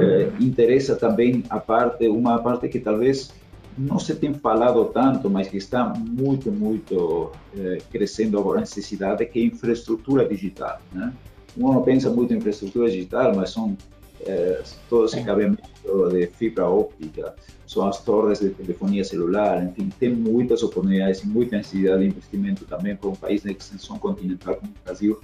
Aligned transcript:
eh, 0.00 0.32
interessa 0.40 0.96
também 0.96 1.42
a 1.50 1.58
parte, 1.58 2.08
uma 2.08 2.38
parte 2.38 2.68
que 2.68 2.80
talvez 2.80 3.32
não 3.76 3.98
se 3.98 4.14
tem 4.14 4.32
falado 4.32 4.86
tanto, 4.86 5.28
mas 5.28 5.48
que 5.48 5.58
está 5.58 5.84
muito, 5.84 6.50
muito 6.50 7.30
eh, 7.56 7.78
crescendo 7.90 8.38
agora 8.38 8.58
a 8.58 8.60
necessidade, 8.60 9.24
que 9.26 9.38
é 9.38 9.44
infraestrutura 9.44 10.26
digital. 10.26 10.80
Né? 10.92 11.12
Uno 11.56 11.74
não 11.74 11.82
pensa 11.82 12.10
muito 12.10 12.32
em 12.32 12.38
infraestrutura 12.38 12.90
digital, 12.90 13.34
mas 13.34 13.50
são 13.50 13.76
eh, 14.24 14.62
todo 14.88 15.04
esse 15.06 15.22
de 15.22 16.26
fibra 16.28 16.66
óptica, 16.68 17.34
são 17.66 17.86
as 17.86 18.02
torres 18.02 18.40
de 18.40 18.50
telefonia 18.50 19.04
celular, 19.04 19.62
enfim, 19.62 19.90
tem 20.00 20.14
muitas 20.14 20.62
oportunidades 20.62 21.22
e 21.22 21.26
muita 21.26 21.56
necessidade 21.56 22.00
de 22.00 22.08
investimento 22.08 22.64
também 22.64 22.96
para 22.96 23.10
um 23.10 23.14
país 23.14 23.42
de 23.42 23.52
extensão 23.52 23.98
continental 23.98 24.56
como 24.56 24.72
o 24.72 24.84
Brasil, 24.84 25.20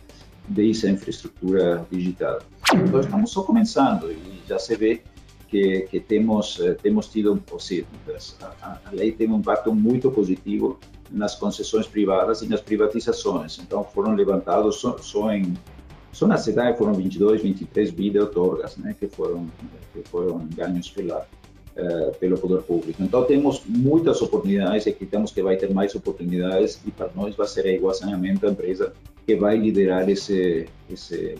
de 0.48 0.70
essa 0.70 0.88
infraestrutura 0.88 1.86
digital. 1.90 2.40
Então, 2.74 3.00
estamos 3.00 3.30
só 3.30 3.42
começando 3.42 4.10
e 4.10 4.41
já 4.52 4.58
se 4.58 4.76
vê 4.76 5.02
que, 5.48 5.82
que 5.82 6.00
temos, 6.00 6.60
eh, 6.60 6.74
temos 6.74 7.08
tido, 7.08 7.42
ou 7.50 7.60
seja, 7.60 7.86
a, 8.62 8.78
lei 8.92 9.12
tem 9.12 9.28
um 9.28 9.38
impacto 9.38 9.74
muito 9.74 10.10
positivo 10.10 10.78
nas 11.10 11.34
concessões 11.34 11.86
privadas 11.86 12.40
e 12.42 12.48
nas 12.48 12.60
privatizações. 12.60 13.58
Então, 13.58 13.84
foram 13.84 14.14
levantados 14.14 14.76
só, 14.76 14.96
só 14.98 15.30
em 15.32 15.54
só 16.12 16.26
na 16.26 16.36
cidade 16.36 16.76
foram 16.76 16.92
22, 16.92 17.40
23 17.42 17.90
bi 17.90 18.10
de 18.10 18.18
outorgas, 18.18 18.76
né, 18.76 18.94
que 18.98 19.08
foram 19.08 19.46
que 19.94 20.02
foram 20.08 20.46
ganhos 20.54 20.90
pela 20.90 21.26
uh, 21.76 22.14
pelo 22.18 22.38
poder 22.38 22.62
público. 22.62 23.02
Então 23.02 23.24
temos 23.24 23.62
muitas 23.66 24.20
oportunidades 24.20 24.84
e 24.84 24.90
acreditamos 24.90 25.32
que 25.32 25.42
vai 25.42 25.56
ter 25.56 25.72
mais 25.72 25.94
oportunidades 25.94 26.80
e 26.86 26.90
para 26.90 27.10
nós 27.14 27.34
vai 27.34 27.46
ser 27.46 27.66
a 27.66 27.72
Igual 27.72 27.94
Saneamento 27.94 28.46
a 28.46 28.50
empresa 28.50 28.92
que 29.26 29.36
vai 29.36 29.56
liderar 29.56 30.08
esse 30.08 30.66
esse 30.90 31.30
eh, 31.30 31.36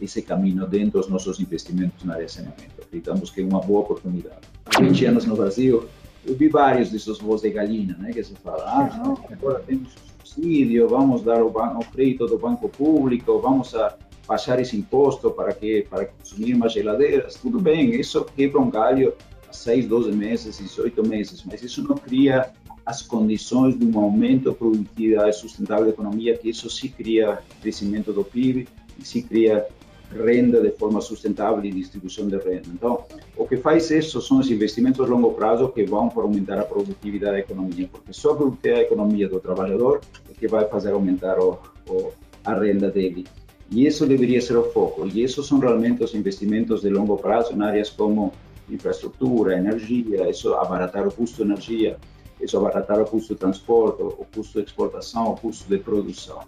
esse 0.00 0.22
caminho 0.22 0.66
dentro 0.66 1.00
dos 1.00 1.08
nossos 1.08 1.38
investimentos 1.40 2.04
na 2.04 2.14
área 2.14 2.26
de 2.26 2.32
saneamento. 2.32 2.82
Acreditamos 2.82 3.30
que 3.30 3.40
é 3.40 3.44
uma 3.44 3.60
boa 3.60 3.80
oportunidade. 3.80 4.40
Há 4.66 4.80
20 4.80 5.04
anos 5.06 5.24
no 5.24 5.36
Brasil, 5.36 5.88
eu 6.26 6.34
vi 6.34 6.48
vários 6.48 6.90
desses 6.90 7.18
voos 7.18 7.42
de 7.42 7.50
galinha, 7.50 7.96
né, 7.98 8.12
que 8.12 8.22
se 8.22 8.34
fala, 8.34 8.64
ah, 8.64 9.02
não, 9.02 9.18
agora 9.30 9.60
temos 9.60 9.92
subsídio, 9.92 10.88
vamos 10.88 11.22
dar 11.22 11.42
o, 11.42 11.48
o 11.48 11.84
crédito 11.92 12.26
do 12.26 12.38
banco 12.38 12.68
público, 12.68 13.38
vamos 13.40 13.74
a 13.74 13.96
baixar 14.26 14.60
esse 14.60 14.76
imposto 14.76 15.30
para 15.30 15.54
que 15.54 15.86
para 15.88 16.06
consumir 16.06 16.54
mais 16.54 16.72
geladeiras, 16.72 17.34
tudo 17.34 17.60
bem, 17.60 17.98
isso 17.98 18.24
quebra 18.36 18.60
um 18.60 18.70
galho 18.70 19.14
a 19.48 19.52
6, 19.52 19.86
12 19.86 20.12
meses, 20.12 20.58
18 20.58 21.06
meses, 21.06 21.42
mas 21.44 21.62
isso 21.62 21.82
não 21.82 21.96
cria 21.96 22.52
as 22.84 23.02
condições 23.02 23.78
de 23.78 23.84
um 23.84 23.98
aumento 23.98 24.50
da 24.50 24.52
produtividade 24.52 25.36
sustentável 25.36 25.84
da 25.84 25.90
economia, 25.90 26.36
que 26.36 26.48
isso 26.48 26.68
se 26.70 26.88
cria 26.88 27.38
crescimento 27.60 28.12
do 28.12 28.24
PIB 28.24 28.66
se 29.04 29.22
cria 29.22 29.66
renda 30.10 30.60
de 30.60 30.70
forma 30.70 31.00
sustentável 31.00 31.62
e 31.64 31.70
distribuição 31.70 32.26
de 32.28 32.36
renda. 32.38 32.68
Então, 32.72 33.04
o 33.36 33.46
que 33.46 33.56
faz 33.56 33.90
isso 33.90 34.20
são 34.20 34.38
os 34.38 34.50
investimentos 34.50 35.00
a 35.00 35.08
longo 35.08 35.34
prazo 35.34 35.68
que 35.68 35.84
vão 35.84 36.08
para 36.08 36.22
aumentar 36.22 36.58
a 36.58 36.64
produtividade 36.64 37.32
da 37.32 37.38
economia, 37.40 37.88
porque 37.90 38.12
só 38.12 38.32
a 38.32 38.36
produtividade 38.36 38.80
da 38.80 38.86
economia 38.86 39.28
do 39.28 39.38
trabalhador 39.38 40.00
é 40.30 40.34
que 40.34 40.48
vai 40.48 40.66
fazer 40.66 40.92
aumentar 40.92 41.38
o, 41.38 41.58
o, 41.88 42.12
a 42.44 42.54
renda 42.54 42.90
dele. 42.90 43.26
E 43.70 43.86
isso 43.86 44.06
deveria 44.06 44.40
ser 44.40 44.56
o 44.56 44.64
foco. 44.72 45.06
E 45.06 45.22
esses 45.22 45.44
são 45.46 45.58
realmente 45.58 46.02
os 46.02 46.14
investimentos 46.14 46.80
de 46.80 46.88
longo 46.88 47.18
prazo 47.18 47.52
em 47.52 47.62
áreas 47.62 47.90
como 47.90 48.32
infraestrutura, 48.70 49.56
energia, 49.56 50.28
isso 50.28 50.54
abaratar 50.54 51.06
o 51.06 51.12
custo 51.12 51.36
de 51.36 51.50
energia, 51.50 51.98
isso 52.40 52.56
abaratar 52.56 53.00
o 53.00 53.04
custo 53.04 53.34
de 53.34 53.40
transporte, 53.40 54.02
o 54.02 54.26
custo 54.32 54.60
de 54.60 54.66
exportação, 54.66 55.32
o 55.32 55.36
custo 55.36 55.68
de 55.68 55.78
produção. 55.78 56.42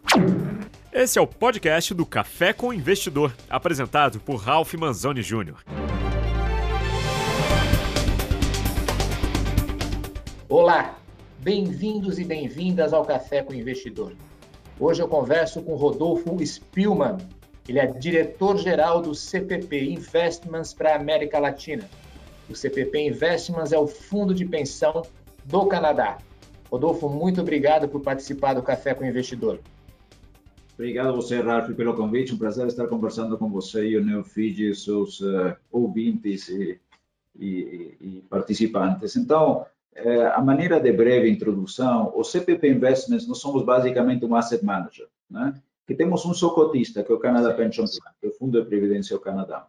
Esse 0.92 1.19
é 1.19 1.22
o 1.22 1.27
podcast 1.27 1.92
do 1.94 2.06
Café 2.06 2.52
com 2.52 2.72
Investidor, 2.72 3.33
apresentado 3.48 4.20
por 4.20 4.36
Ralph 4.36 4.74
Manzoni 4.74 5.22
Jr. 5.22 5.56
Olá, 10.48 10.98
bem-vindos 11.38 12.18
e 12.18 12.24
bem-vindas 12.24 12.92
ao 12.92 13.05
Café 13.05 13.42
com 13.42 13.55
Investidor. 13.55 14.14
Hoje 14.79 15.02
eu 15.02 15.08
converso 15.08 15.62
com 15.62 15.74
Rodolfo 15.74 16.39
Spielmann. 16.45 17.18
Ele 17.68 17.79
é 17.79 17.86
diretor-geral 17.86 19.00
do 19.00 19.14
CPP 19.14 19.92
Investments 19.92 20.73
para 20.73 20.92
a 20.92 20.96
América 20.96 21.39
Latina. 21.39 21.89
O 22.48 22.55
CPP 22.56 23.08
Investments 23.08 23.70
é 23.70 23.79
o 23.79 23.86
fundo 23.86 24.34
de 24.34 24.45
pensão 24.45 25.02
do 25.50 25.66
Canadá. 25.66 26.18
Rodolfo, 26.70 27.08
muito 27.08 27.40
obrigado 27.40 27.88
por 27.88 28.00
participar 28.00 28.55
do 28.55 28.62
Café 28.62 28.94
com 28.94 29.02
o 29.02 29.06
Investidor. 29.06 29.58
Obrigado 30.74 31.08
a 31.08 31.12
você, 31.12 31.40
Ralf, 31.40 31.68
pelo 31.74 31.94
convite. 31.94 32.33
Um 32.33 32.38
prazer 32.38 32.66
estar 32.66 32.86
conversando 32.86 33.36
com 33.36 33.50
você 33.50 33.86
e 33.86 33.96
o 33.96 34.05
Neofid, 34.05 34.74
seus 34.74 35.20
uh, 35.20 35.55
ouvintes 35.70 36.48
e, 36.48 36.80
e, 37.38 37.96
e, 38.00 38.24
participantes. 38.30 39.16
Então, 39.16 39.66
uh, 39.96 40.33
a 40.33 40.40
maneira 40.40 40.80
de 40.80 40.92
breve 40.92 41.28
introdução, 41.28 42.12
o 42.14 42.24
CPP 42.24 42.68
Investments, 42.68 43.27
nós 43.27 43.38
somos 43.38 43.62
basicamente 43.64 44.24
um 44.24 44.34
asset 44.34 44.64
manager, 44.64 45.06
né? 45.28 45.52
que 45.86 45.94
temos 45.94 46.24
um 46.24 46.32
só 46.32 46.50
cotista, 46.50 47.02
que 47.02 47.11
é 47.11 47.14
o 47.14 47.18
Canada 47.18 47.52
Pension 47.52 47.84
Plan, 47.84 48.12
que 48.20 48.27
é 48.28 48.30
o 48.30 48.32
Fundo 48.32 48.62
de 48.62 48.67
Previdência 48.68 49.17
do 49.17 49.20
Canadá. 49.20 49.67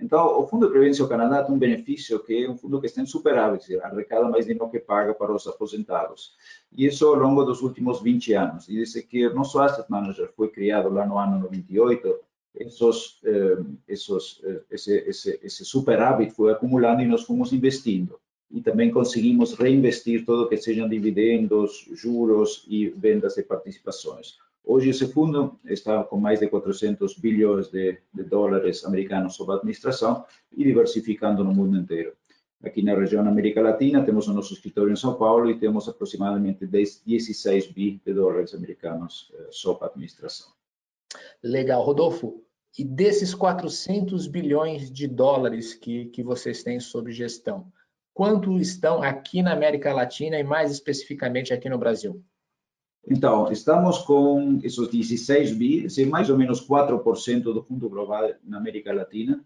Então, 0.00 0.40
o 0.40 0.46
Fundo 0.46 0.66
de 0.66 0.72
Previdência 0.72 1.04
do 1.04 1.08
Canadá 1.08 1.42
tem 1.44 1.54
um 1.54 1.58
benefício 1.58 2.18
que 2.18 2.44
é 2.44 2.50
um 2.50 2.56
fundo 2.56 2.80
que 2.80 2.86
está 2.86 3.00
em 3.00 3.06
superávit, 3.06 3.76
arrecada 3.80 4.28
mais 4.28 4.44
dinheiro 4.44 4.68
que 4.68 4.80
paga 4.80 5.14
para 5.14 5.32
os 5.32 5.46
aposentados. 5.46 6.34
E 6.72 6.86
isso 6.86 7.06
ao 7.06 7.14
longo 7.14 7.44
dos 7.44 7.62
últimos 7.62 8.02
20 8.02 8.32
anos. 8.34 8.68
E 8.68 8.74
disse 8.74 9.02
que 9.02 9.26
o 9.26 9.34
nosso 9.34 9.58
Asset 9.60 9.88
Manager 9.88 10.32
foi 10.36 10.48
criado 10.48 10.88
lá 10.88 11.06
no 11.06 11.16
ano 11.16 11.38
98, 11.38 12.18
esses, 12.56 13.20
eh, 13.24 13.58
esses, 13.88 14.40
eh, 14.44 14.60
esse, 14.70 14.98
esse, 15.08 15.40
esse 15.42 15.64
superávit 15.64 16.32
foi 16.32 16.52
acumulando 16.52 17.02
e 17.02 17.06
nós 17.06 17.22
fomos 17.22 17.52
investindo. 17.52 18.18
E 18.50 18.60
também 18.60 18.90
conseguimos 18.90 19.54
reinvestir 19.54 20.24
todo 20.24 20.44
o 20.44 20.48
que 20.48 20.56
sejam 20.56 20.88
dividendos, 20.88 21.88
juros 21.92 22.64
e 22.68 22.88
vendas 22.88 23.34
de 23.34 23.42
participações. 23.42 24.38
Hoje 24.66 24.90
esse 24.90 25.06
fundo 25.06 25.58
está 25.66 26.02
com 26.04 26.16
mais 26.16 26.40
de 26.40 26.48
400 26.48 27.18
bilhões 27.18 27.68
de, 27.70 27.98
de 28.12 28.22
dólares 28.24 28.84
americanos 28.84 29.36
sob 29.36 29.52
administração 29.52 30.24
e 30.50 30.64
diversificando 30.64 31.44
no 31.44 31.54
mundo 31.54 31.76
inteiro. 31.76 32.14
Aqui 32.62 32.82
na 32.82 32.94
região 32.94 33.26
América 33.28 33.60
Latina, 33.60 34.02
temos 34.02 34.26
o 34.26 34.32
nosso 34.32 34.54
escritório 34.54 34.90
em 34.90 34.96
São 34.96 35.14
Paulo 35.16 35.50
e 35.50 35.58
temos 35.58 35.86
aproximadamente 35.86 36.66
10, 36.66 37.02
16 37.06 37.66
bi 37.72 38.00
de 38.06 38.14
dólares 38.14 38.54
americanos 38.54 39.30
eh, 39.34 39.48
sob 39.50 39.84
administração. 39.84 40.50
Legal, 41.42 41.82
Rodolfo. 41.82 42.42
E 42.78 42.82
desses 42.82 43.34
400 43.34 44.26
bilhões 44.26 44.90
de 44.90 45.06
dólares 45.06 45.74
que, 45.74 46.06
que 46.06 46.22
vocês 46.22 46.62
têm 46.62 46.80
sob 46.80 47.12
gestão, 47.12 47.70
quanto 48.14 48.58
estão 48.58 49.02
aqui 49.02 49.42
na 49.42 49.52
América 49.52 49.92
Latina 49.92 50.38
e 50.38 50.42
mais 50.42 50.72
especificamente 50.72 51.52
aqui 51.52 51.68
no 51.68 51.78
Brasil? 51.78 52.24
Então, 53.06 53.52
estamos 53.52 53.98
com 53.98 54.58
esses 54.62 54.88
16 54.88 55.52
bi, 55.52 55.86
mais 56.08 56.30
ou 56.30 56.38
menos 56.38 56.66
4% 56.66 57.42
do 57.42 57.62
fundo 57.62 57.88
global 57.88 58.30
na 58.42 58.56
América 58.56 58.92
Latina, 58.92 59.44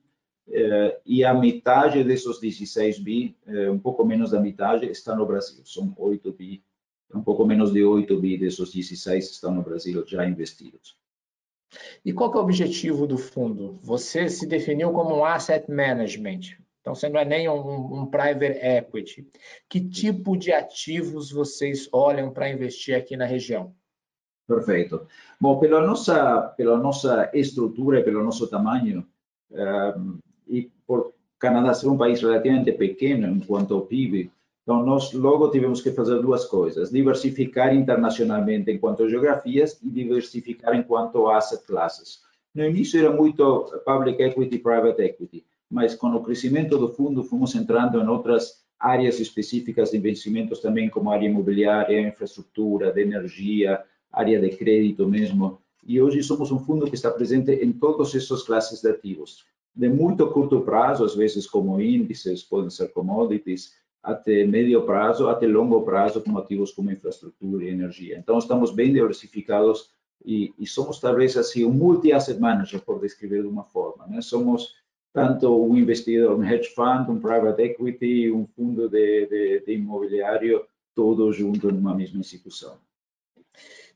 eh, 0.48 1.00
e 1.04 1.24
a 1.24 1.34
metade 1.34 2.04
desses 2.04 2.38
16 2.38 3.00
bi, 3.00 3.36
eh, 3.46 3.70
um 3.70 3.78
pouco 3.78 4.04
menos 4.04 4.30
da 4.30 4.40
metade, 4.40 4.86
está 4.86 5.14
no 5.14 5.26
Brasil. 5.26 5.62
São 5.64 5.92
8 5.98 6.32
bi, 6.32 6.62
um 7.12 7.22
pouco 7.22 7.44
menos 7.44 7.72
de 7.72 7.82
8 7.82 8.16
bi 8.20 8.38
desses 8.38 8.70
16 8.70 9.30
estão 9.30 9.52
no 9.52 9.62
Brasil 9.62 10.04
já 10.06 10.24
investidos. 10.24 10.96
E 12.04 12.12
qual 12.12 12.32
é 12.32 12.36
o 12.36 12.40
objetivo 12.40 13.06
do 13.06 13.18
fundo? 13.18 13.78
Você 13.82 14.28
se 14.28 14.46
definiu 14.46 14.92
como 14.92 15.16
um 15.16 15.24
asset 15.24 15.70
management. 15.70 16.56
Então, 16.88 16.94
você 16.94 17.10
não 17.10 17.20
é 17.20 17.24
nem 17.26 17.46
um, 17.50 18.00
um 18.00 18.06
private 18.06 18.58
equity. 18.62 19.28
Que 19.68 19.78
tipo 19.78 20.38
de 20.38 20.50
ativos 20.54 21.30
vocês 21.30 21.86
olham 21.92 22.32
para 22.32 22.48
investir 22.48 22.96
aqui 22.96 23.14
na 23.14 23.26
região? 23.26 23.74
Perfeito. 24.46 25.06
Bom, 25.38 25.58
pela 25.58 25.86
nossa, 25.86 26.40
pela 26.56 26.78
nossa 26.78 27.30
estrutura 27.34 28.00
e 28.00 28.02
pelo 28.02 28.24
nosso 28.24 28.48
tamanho, 28.48 29.06
um, 29.50 29.58
ehm, 29.58 30.18
e 30.48 30.72
por 30.86 31.12
Canadá 31.38 31.74
ser 31.74 31.88
um 31.88 31.98
país 31.98 32.22
relativamente 32.22 32.72
pequeno 32.72 33.28
enquanto 33.28 33.74
ao 33.74 33.82
PIB, 33.82 34.32
então 34.62 34.82
nós 34.82 35.12
logo 35.12 35.50
tivemos 35.50 35.82
que 35.82 35.92
fazer 35.92 36.22
duas 36.22 36.46
coisas: 36.46 36.90
diversificar 36.90 37.74
internacionalmente 37.74 38.70
enquanto 38.70 39.10
geografias 39.10 39.78
e 39.82 39.90
diversificar 39.90 40.74
enquanto 40.74 41.28
asset 41.28 41.62
classes. 41.66 42.22
No 42.54 42.64
início 42.64 42.98
era 42.98 43.14
muito 43.14 43.70
public 43.84 44.22
equity, 44.22 44.58
private 44.58 45.02
equity 45.02 45.44
mas 45.70 45.94
com 45.94 46.08
o 46.08 46.22
crescimento 46.22 46.78
do 46.78 46.88
fundo 46.88 47.22
fomos 47.22 47.54
entrando 47.54 48.00
em 48.00 48.06
outras 48.06 48.64
áreas 48.78 49.18
específicas 49.18 49.90
de 49.90 49.96
investimentos 49.96 50.60
também, 50.60 50.88
como 50.88 51.10
área 51.10 51.26
imobiliária, 51.26 52.00
infraestrutura, 52.00 52.92
de 52.92 53.02
energia, 53.02 53.82
área 54.12 54.40
de 54.40 54.50
crédito 54.50 55.06
mesmo. 55.06 55.60
E 55.84 56.00
hoje 56.00 56.22
somos 56.22 56.52
um 56.52 56.58
fundo 56.58 56.86
que 56.86 56.94
está 56.94 57.10
presente 57.10 57.52
em 57.52 57.72
todas 57.72 58.14
essas 58.14 58.42
classes 58.42 58.80
de 58.80 58.88
ativos. 58.88 59.44
De 59.74 59.88
muito 59.88 60.26
curto 60.30 60.60
prazo, 60.60 61.04
às 61.04 61.14
vezes 61.14 61.46
como 61.46 61.80
índices, 61.80 62.42
podem 62.42 62.70
ser 62.70 62.92
commodities, 62.92 63.72
até 64.02 64.44
médio 64.44 64.82
prazo, 64.82 65.28
até 65.28 65.46
longo 65.46 65.82
prazo, 65.82 66.22
como 66.22 66.38
ativos 66.38 66.72
como 66.72 66.90
infraestrutura 66.90 67.64
e 67.64 67.68
energia. 67.68 68.18
Então, 68.18 68.38
estamos 68.38 68.70
bem 68.70 68.92
diversificados 68.92 69.90
e, 70.24 70.52
e 70.58 70.66
somos 70.66 70.98
talvez 71.00 71.36
assim 71.36 71.64
um 71.64 71.72
multi-asset 71.72 72.40
manager, 72.40 72.80
por 72.80 73.00
descrever 73.00 73.42
de 73.42 73.48
uma 73.48 73.64
forma. 73.64 74.06
Né? 74.06 74.20
Somos 74.20 74.74
tanto 75.12 75.64
um 75.64 75.76
investidor, 75.76 76.38
um 76.38 76.44
hedge 76.44 76.68
fund, 76.74 77.10
um 77.10 77.20
private 77.20 77.62
equity, 77.62 78.30
um 78.30 78.46
fundo 78.46 78.88
de, 78.88 79.26
de, 79.26 79.60
de 79.60 79.72
imobiliário, 79.72 80.64
todos 80.94 81.36
juntos 81.36 81.72
numa 81.72 81.94
mesma 81.94 82.20
instituição. 82.20 82.78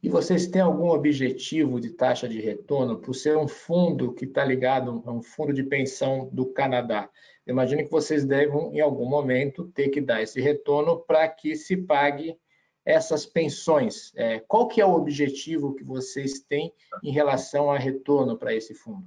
E 0.02 0.08
vocês 0.08 0.48
têm 0.48 0.60
algum 0.60 0.88
objetivo 0.88 1.80
de 1.80 1.90
taxa 1.90 2.28
de 2.28 2.40
retorno 2.40 2.98
por 2.98 3.14
ser 3.14 3.36
um 3.36 3.46
fundo 3.46 4.12
que 4.12 4.24
está 4.24 4.44
ligado 4.44 5.00
a 5.06 5.12
um 5.12 5.22
fundo 5.22 5.52
de 5.52 5.62
pensão 5.62 6.28
do 6.32 6.46
Canadá? 6.46 7.08
Eu 7.46 7.52
imagino 7.52 7.84
que 7.84 7.90
vocês 7.90 8.24
devem, 8.24 8.76
em 8.76 8.80
algum 8.80 9.08
momento, 9.08 9.70
ter 9.72 9.90
que 9.90 10.00
dar 10.00 10.20
esse 10.20 10.40
retorno 10.40 10.98
para 10.98 11.28
que 11.28 11.54
se 11.54 11.76
pague 11.76 12.36
essas 12.84 13.24
pensões. 13.24 14.12
É, 14.16 14.40
qual 14.40 14.66
que 14.66 14.80
é 14.80 14.86
o 14.86 14.94
objetivo 14.94 15.74
que 15.74 15.84
vocês 15.84 16.40
têm 16.40 16.72
em 17.02 17.12
relação 17.12 17.70
a 17.70 17.78
retorno 17.78 18.36
para 18.36 18.52
esse 18.52 18.74
fundo? 18.74 19.06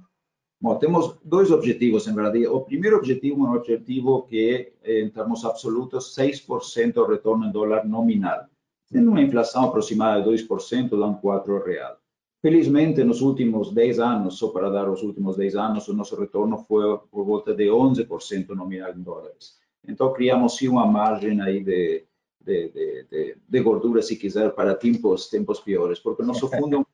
Bom, 0.58 0.74
temos 0.76 1.16
dois 1.22 1.50
objetivos, 1.50 2.06
em 2.06 2.14
verdade. 2.14 2.46
O 2.46 2.62
primeiro 2.62 2.96
objetivo 2.96 3.44
é 3.44 3.50
um 3.50 3.54
objetivo 3.54 4.22
que, 4.22 4.72
em 4.84 5.10
termos 5.10 5.44
absolutos, 5.44 6.16
6% 6.16 7.06
retorno 7.06 7.46
em 7.46 7.52
dólar 7.52 7.86
nominal. 7.86 8.46
Tendo 8.90 9.10
uma 9.10 9.20
inflação 9.20 9.64
aproximada 9.64 10.22
de 10.22 10.30
2%, 10.30 10.98
dá 10.98 11.06
um 11.06 11.14
4 11.14 11.62
real. 11.62 11.96
Felizmente, 12.40 13.02
nos 13.04 13.20
últimos 13.20 13.72
10 13.72 13.98
anos, 13.98 14.38
só 14.38 14.48
para 14.48 14.70
dar 14.70 14.88
os 14.88 15.02
últimos 15.02 15.36
10 15.36 15.56
anos, 15.56 15.88
o 15.88 15.94
nosso 15.94 16.18
retorno 16.18 16.58
foi 16.58 16.98
por 17.10 17.24
volta 17.24 17.54
de 17.54 17.64
11% 17.64 18.48
nominal 18.50 18.92
em 18.92 19.02
dólares. 19.02 19.58
Então, 19.86 20.12
criamos 20.12 20.56
sim 20.56 20.68
uma 20.68 20.86
margem 20.86 21.40
aí 21.40 21.62
de, 21.62 22.04
de, 22.40 22.68
de, 23.10 23.36
de, 23.46 23.60
gordura, 23.60 24.00
se 24.00 24.16
quiser, 24.16 24.54
para 24.54 24.74
tempos, 24.74 25.28
tempos 25.28 25.60
piores, 25.60 25.98
porque 25.98 26.22
o 26.22 26.26
nosso 26.26 26.48
fundo 26.56 26.76
é 26.76 26.78
um 26.78 26.84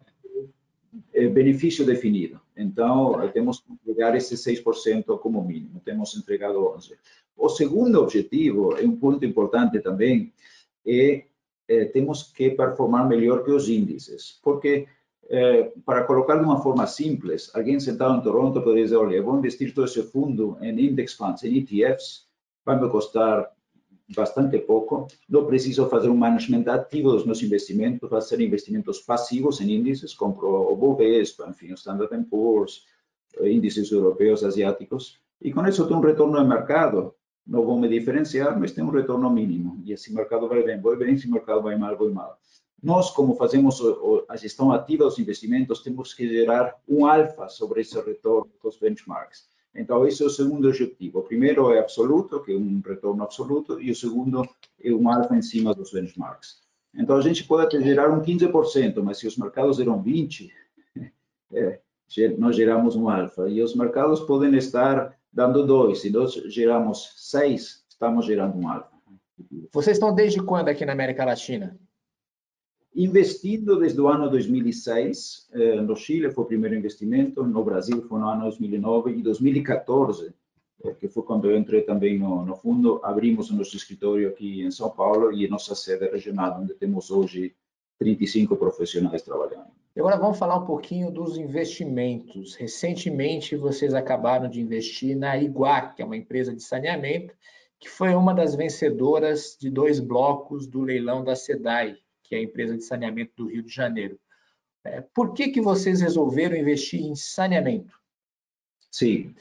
é 1.12 1.28
benefício 1.28 1.84
definido. 1.84 2.40
Então, 2.62 3.28
temos 3.32 3.60
que 3.60 3.72
entregar 3.72 4.16
esse 4.16 4.34
6% 4.34 5.18
como 5.18 5.44
mínimo, 5.44 5.80
temos 5.84 6.16
entregado 6.16 6.58
11%. 6.58 6.96
O 7.36 7.48
segundo 7.48 8.00
objetivo, 8.00 8.76
é 8.76 8.82
um 8.84 8.96
ponto 8.96 9.24
importante 9.24 9.80
também, 9.80 10.32
é 10.86 11.24
eh, 11.68 11.86
temos 11.86 12.24
que 12.24 12.50
performar 12.50 13.08
melhor 13.08 13.44
que 13.44 13.50
os 13.50 13.68
índices, 13.68 14.38
porque 14.42 14.86
eh, 15.28 15.72
para 15.86 16.04
colocar 16.04 16.36
de 16.36 16.44
uma 16.44 16.60
forma 16.60 16.86
simples, 16.86 17.50
alguém 17.54 17.80
sentado 17.80 18.18
em 18.18 18.22
Toronto 18.22 18.60
poderia 18.60 18.84
dizer, 18.84 18.96
olha, 18.96 19.22
vou 19.22 19.38
investir 19.38 19.72
todo 19.72 19.86
esse 19.86 20.02
fundo 20.02 20.58
em 20.60 20.78
index 20.78 21.14
funds, 21.14 21.42
em 21.44 21.58
ETFs, 21.58 22.26
vai 22.64 22.80
me 22.80 22.88
custar 22.90 23.50
bastante 24.14 24.58
pouco, 24.58 25.06
não 25.28 25.46
preciso 25.46 25.88
fazer 25.88 26.08
um 26.08 26.16
management 26.16 26.64
ativo 26.68 27.12
dos 27.12 27.24
meus 27.24 27.42
investimentos, 27.42 28.08
fazer 28.08 28.40
investimentos 28.40 29.00
passivos 29.00 29.60
em 29.60 29.70
índices, 29.72 30.14
compro 30.14 30.48
o 30.48 30.76
Bovespa, 30.76 31.48
enfim, 31.48 31.72
o 31.72 31.74
Standard 31.74 32.24
Poor's, 32.24 32.84
eh, 33.38 33.50
índices 33.50 33.90
europeus, 33.90 34.44
asiáticos, 34.44 35.20
e 35.40 35.52
com 35.52 35.66
isso 35.66 35.86
tenho 35.86 35.98
um 35.98 36.02
retorno 36.02 36.40
de 36.40 36.48
mercado 36.48 37.14
não 37.46 37.64
vou 37.64 37.78
me 37.78 37.88
diferenciar, 37.88 38.58
mas 38.58 38.72
tem 38.72 38.84
um 38.84 38.90
retorno 38.90 39.28
mínimo. 39.30 39.82
E 39.84 39.96
se 39.96 40.12
mercado 40.14 40.48
vai 40.48 40.62
bem, 40.62 40.80
vai 40.80 40.96
bem, 40.96 41.16
se 41.16 41.26
o 41.26 41.32
mercado 41.32 41.62
vai 41.62 41.76
mal, 41.76 41.96
vai 41.96 42.08
mal. 42.08 42.38
Nós, 42.82 43.10
como 43.10 43.36
fazemos 43.36 43.80
a 44.28 44.36
gestão 44.36 44.72
ativa 44.72 45.04
dos 45.04 45.18
investimentos, 45.18 45.82
temos 45.82 46.14
que 46.14 46.28
gerar 46.28 46.76
um 46.88 47.06
alfa 47.06 47.48
sobre 47.48 47.80
esse 47.80 48.00
retorno 48.00 48.50
dos 48.62 48.76
benchmarks. 48.76 49.48
Então, 49.74 50.06
esse 50.06 50.22
é 50.22 50.26
o 50.26 50.30
segundo 50.30 50.68
objetivo. 50.68 51.20
O 51.20 51.22
primeiro 51.22 51.72
é 51.72 51.78
absoluto, 51.78 52.42
que 52.42 52.52
é 52.52 52.56
um 52.56 52.82
retorno 52.86 53.22
absoluto, 53.22 53.80
e 53.80 53.90
o 53.90 53.96
segundo 53.96 54.46
é 54.82 54.92
um 54.92 55.08
alfa 55.08 55.34
em 55.34 55.42
cima 55.42 55.74
dos 55.74 55.92
benchmarks. 55.92 56.60
Então, 56.94 57.16
a 57.16 57.22
gente 57.22 57.44
pode 57.44 57.66
até 57.66 57.80
gerar 57.82 58.10
um 58.10 58.20
15%, 58.20 59.02
mas 59.02 59.18
se 59.18 59.26
os 59.26 59.36
mercados 59.38 59.78
geram 59.78 60.02
20%, 60.02 60.50
é, 61.52 61.80
nós 62.36 62.54
geramos 62.54 62.94
um 62.96 63.08
alfa. 63.08 63.48
E 63.48 63.62
os 63.62 63.74
mercados 63.74 64.20
podem 64.20 64.54
estar 64.56 65.16
dando 65.32 65.66
dois. 65.66 66.00
Se 66.02 66.10
nós 66.10 66.32
geramos 66.32 67.14
seis, 67.16 67.84
estamos 67.88 68.26
gerando 68.26 68.58
um 68.58 68.68
alfa. 68.68 68.92
Vocês 69.72 69.96
estão 69.96 70.14
desde 70.14 70.42
quando 70.42 70.68
aqui 70.68 70.84
na 70.84 70.92
América 70.92 71.24
Latina? 71.24 71.78
Investindo 72.94 73.78
desde 73.78 74.00
o 74.00 74.08
ano 74.08 74.28
2006. 74.28 75.48
Eh, 75.52 75.80
no 75.80 75.96
Chile 75.96 76.30
foi 76.30 76.44
o 76.44 76.46
primeiro 76.46 76.76
investimento, 76.76 77.42
no 77.42 77.64
Brasil 77.64 78.02
foi 78.02 78.20
no 78.20 78.28
ano 78.28 78.42
2009 78.42 79.12
e 79.12 79.22
2014, 79.22 80.34
eh, 80.84 80.92
que 80.92 81.08
foi 81.08 81.22
quando 81.22 81.50
eu 81.50 81.56
entrei 81.56 81.82
também 81.82 82.18
no, 82.18 82.44
no 82.44 82.54
fundo, 82.54 83.00
abrimos 83.02 83.50
o 83.50 83.56
nosso 83.56 83.74
escritório 83.76 84.28
aqui 84.28 84.62
em 84.62 84.70
São 84.70 84.90
Paulo 84.90 85.32
e 85.32 85.48
nossa 85.48 85.74
sede 85.74 86.06
regional, 86.10 86.60
onde 86.60 86.74
temos 86.74 87.10
hoje 87.10 87.54
35 87.98 88.56
profissionais 88.56 89.22
trabalhando. 89.22 89.70
Agora 89.96 90.18
vamos 90.18 90.38
falar 90.38 90.56
um 90.56 90.66
pouquinho 90.66 91.10
dos 91.10 91.38
investimentos. 91.38 92.54
Recentemente 92.56 93.56
vocês 93.56 93.94
acabaram 93.94 94.50
de 94.50 94.60
investir 94.60 95.16
na 95.16 95.36
Iguá, 95.38 95.82
que 95.82 96.02
é 96.02 96.04
uma 96.04 96.16
empresa 96.16 96.54
de 96.54 96.62
saneamento, 96.62 97.34
que 97.78 97.88
foi 97.88 98.14
uma 98.14 98.34
das 98.34 98.54
vencedoras 98.54 99.56
de 99.58 99.70
dois 99.70 99.98
blocos 99.98 100.66
do 100.66 100.82
leilão 100.82 101.24
da 101.24 101.34
SEDAI, 101.34 101.96
que 102.32 102.36
é 102.36 102.38
a 102.38 102.42
empresa 102.42 102.78
de 102.78 102.82
saneamento 102.82 103.32
do 103.36 103.46
Rio 103.50 103.62
de 103.62 103.70
Janeiro. 103.70 104.18
É, 104.82 105.02
por 105.14 105.34
que, 105.34 105.48
que 105.48 105.60
vocês 105.60 106.00
resolveram 106.00 106.56
investir 106.56 107.02
em 107.02 107.14
saneamento? 107.14 107.94
Sim. 108.90 109.34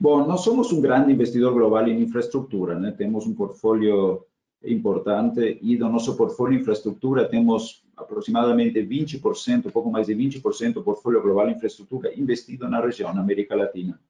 Bom, 0.00 0.26
nós 0.26 0.40
somos 0.40 0.72
um 0.72 0.80
grande 0.80 1.12
investidor 1.12 1.52
global 1.52 1.86
em 1.86 2.00
infraestrutura, 2.00 2.78
né? 2.78 2.92
Temos 2.92 3.26
um 3.26 3.34
portfólio 3.34 4.24
importante 4.64 5.58
e 5.60 5.76
do 5.76 5.86
nosso 5.90 6.16
portfólio 6.16 6.56
de 6.56 6.62
infraestrutura 6.62 7.28
temos 7.28 7.84
aproximadamente 7.94 8.80
20%, 8.80 9.66
um 9.66 9.70
pouco 9.70 9.90
mais 9.90 10.06
de 10.06 10.14
20% 10.14 10.72
do 10.72 10.82
portfólio 10.82 11.20
global 11.20 11.46
de 11.46 11.54
infraestrutura 11.56 12.18
investido 12.18 12.70
na 12.70 12.80
região, 12.80 13.12
na 13.12 13.20
América 13.20 13.54
Latina. 13.54 14.00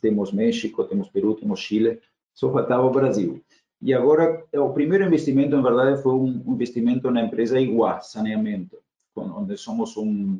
Temos 0.00 0.32
México, 0.32 0.82
temos 0.82 1.08
Peru, 1.08 1.36
temos 1.36 1.60
Chile, 1.60 2.00
só 2.34 2.52
faltava 2.52 2.84
o 2.84 2.90
Brasil. 2.90 3.40
E 3.82 3.94
agora, 3.94 4.44
o 4.52 4.70
primeiro 4.70 5.04
investimento, 5.04 5.56
em 5.56 5.62
verdade, 5.62 6.02
foi 6.02 6.12
um 6.12 6.42
investimento 6.48 7.10
na 7.10 7.22
empresa 7.22 7.58
Iguá, 7.58 8.00
Saneamento, 8.00 8.78
onde 9.16 9.56
somos 9.56 9.96
um, 9.96 10.38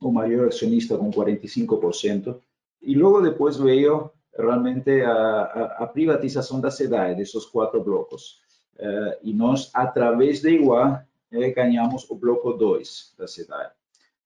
o 0.00 0.10
maior 0.10 0.48
acionista 0.48 0.98
com 0.98 1.10
45%. 1.10 2.36
E 2.82 2.94
logo 2.96 3.20
depois 3.20 3.56
veio 3.56 4.10
realmente 4.36 4.90
a, 5.02 5.12
a, 5.12 5.84
a 5.84 5.86
privatização 5.86 6.60
da 6.60 6.70
SEDAE, 6.70 7.14
desses 7.14 7.44
quatro 7.46 7.82
blocos. 7.82 8.40
Uh, 8.76 9.14
e 9.22 9.32
nós, 9.32 9.70
através 9.72 10.42
da 10.42 10.50
Iguá, 10.50 11.04
eh, 11.30 11.50
ganhamos 11.50 12.08
o 12.10 12.16
bloco 12.16 12.52
2 12.52 13.14
da 13.16 13.26
cidade. 13.26 13.72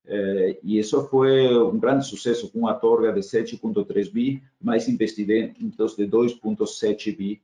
Eh, 0.06 0.58
e 0.62 0.78
isso 0.78 1.06
foi 1.08 1.54
um 1.54 1.78
grande 1.78 2.06
sucesso, 2.06 2.50
com 2.50 2.60
uma 2.60 2.74
torga 2.74 3.12
de 3.12 3.20
7,3 3.20 4.10
bi, 4.10 4.42
mais 4.60 4.88
investimentos 4.88 5.96
de 5.96 6.06
2,7 6.06 7.16
bi 7.16 7.42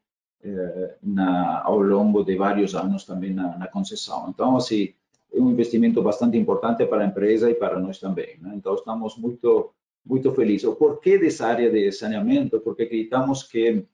na, 1.03 1.63
ao 1.65 1.81
longo 1.81 2.23
de 2.23 2.37
vários 2.37 2.75
anos 2.75 3.05
também 3.05 3.33
na, 3.33 3.57
na, 3.57 3.67
concessão. 3.67 4.27
Então, 4.29 4.57
assim, 4.57 4.93
é 5.33 5.41
um 5.41 5.51
investimento 5.51 6.03
bastante 6.03 6.37
importante 6.37 6.85
para 6.87 7.03
a 7.03 7.07
empresa 7.07 7.51
e 7.51 7.55
para 7.55 7.79
nós 7.79 7.99
também. 7.99 8.39
Né? 8.41 8.53
Então, 8.55 8.75
estamos 8.75 9.17
muito, 9.17 9.73
muito 10.05 10.33
felizes. 10.33 10.67
O 10.67 10.77
porquê 10.77 11.19
dessa 11.19 11.47
área 11.47 11.71
de 11.71 11.91
saneamento? 11.93 12.61
Porque 12.61 12.83
acreditamos 12.85 13.43
que 13.43 13.85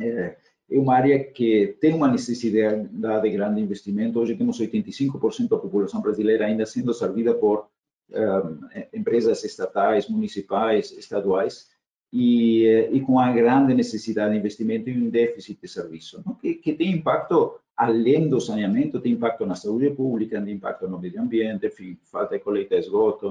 é 0.00 0.36
uma 0.70 0.94
área 0.94 1.22
que 1.22 1.76
tem 1.80 1.94
uma 1.94 2.08
necessidade 2.08 2.88
de 2.88 3.30
grande 3.30 3.60
investimento. 3.60 4.18
Hoje 4.18 4.34
temos 4.34 4.58
85% 4.60 5.48
da 5.48 5.58
população 5.58 6.00
brasileira 6.00 6.46
ainda 6.46 6.66
sendo 6.66 6.94
servida 6.94 7.34
por 7.34 7.66
um, 8.10 8.60
empresas 8.92 9.44
estatais, 9.44 10.08
municipais, 10.08 10.92
estaduais, 10.92 11.68
e, 12.16 12.90
e, 12.92 13.00
com 13.00 13.18
a 13.18 13.32
grande 13.32 13.74
necessidade 13.74 14.32
de 14.32 14.38
investimento 14.38 14.88
e 14.88 14.96
um 14.96 15.10
déficit 15.10 15.58
de 15.60 15.66
serviço, 15.66 16.22
não? 16.24 16.36
que, 16.36 16.54
que, 16.54 16.72
tem 16.72 16.92
impacto 16.92 17.58
além 17.76 18.28
do 18.28 18.40
saneamento, 18.40 19.00
tem 19.00 19.14
impacto 19.14 19.44
na 19.44 19.56
saúde 19.56 19.90
pública, 19.90 20.40
tem 20.40 20.54
impacto 20.54 20.86
no 20.86 21.00
meio 21.00 21.20
ambiente, 21.20 21.66
enfim, 21.66 21.98
falta 22.04 22.38
de 22.38 22.44
coleta 22.44 22.76
de 22.76 22.82
esgoto 22.82 23.30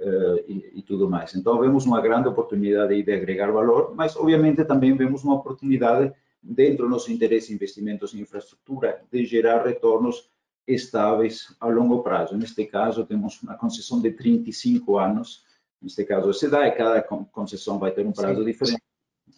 uh, 0.00 0.38
e, 0.48 0.72
e, 0.74 0.82
tudo 0.82 1.08
mais. 1.08 1.32
Então, 1.36 1.60
vemos 1.60 1.86
uma 1.86 2.00
grande 2.00 2.26
oportunidade 2.26 3.00
de 3.00 3.12
agregar 3.12 3.52
valor, 3.52 3.94
mas, 3.94 4.16
obviamente, 4.16 4.64
também 4.64 4.96
vemos 4.96 5.22
uma 5.22 5.36
oportunidade 5.36 6.12
dentro 6.42 6.86
do 6.86 6.90
nosso 6.90 7.12
interesse 7.12 7.52
em 7.52 7.54
investimentos 7.54 8.12
em 8.14 8.20
infraestrutura, 8.20 9.00
de 9.12 9.24
gerar 9.24 9.64
retornos 9.64 10.28
estáveis 10.66 11.54
a 11.60 11.68
longo 11.68 12.02
prazo. 12.02 12.36
Neste 12.36 12.66
caso, 12.66 13.06
temos 13.06 13.40
uma 13.44 13.54
concessão 13.54 14.00
de 14.00 14.10
35 14.10 14.98
anos, 14.98 15.44
neste 15.84 16.04
caso, 16.04 16.32
se 16.32 16.48
dá, 16.48 16.66
e 16.66 16.72
cada 16.72 17.02
concessão 17.02 17.78
vai 17.78 17.92
ter 17.92 18.06
um 18.06 18.12
prazo 18.12 18.40
Sim. 18.40 18.46
diferente. 18.46 18.82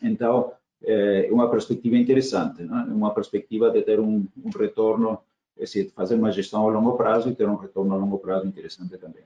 Então, 0.01 0.53
é 0.83 1.29
uma 1.33 1.51
perspectiva 1.51 1.97
interessante, 1.97 2.63
né? 2.63 2.87
uma 2.89 3.13
perspectiva 3.13 3.71
de 3.71 3.83
ter 3.83 3.99
um, 3.99 4.27
um 4.43 4.51
retorno, 4.57 5.19
é 5.59 5.65
dizer, 5.65 5.91
fazer 5.91 6.15
uma 6.15 6.31
gestão 6.31 6.69
a 6.69 6.71
longo 6.71 6.97
prazo 6.97 7.29
e 7.29 7.35
ter 7.35 7.49
um 7.49 7.57
retorno 7.57 7.95
a 7.95 7.97
longo 7.97 8.19
prazo 8.19 8.47
interessante 8.47 8.97
também. 8.97 9.25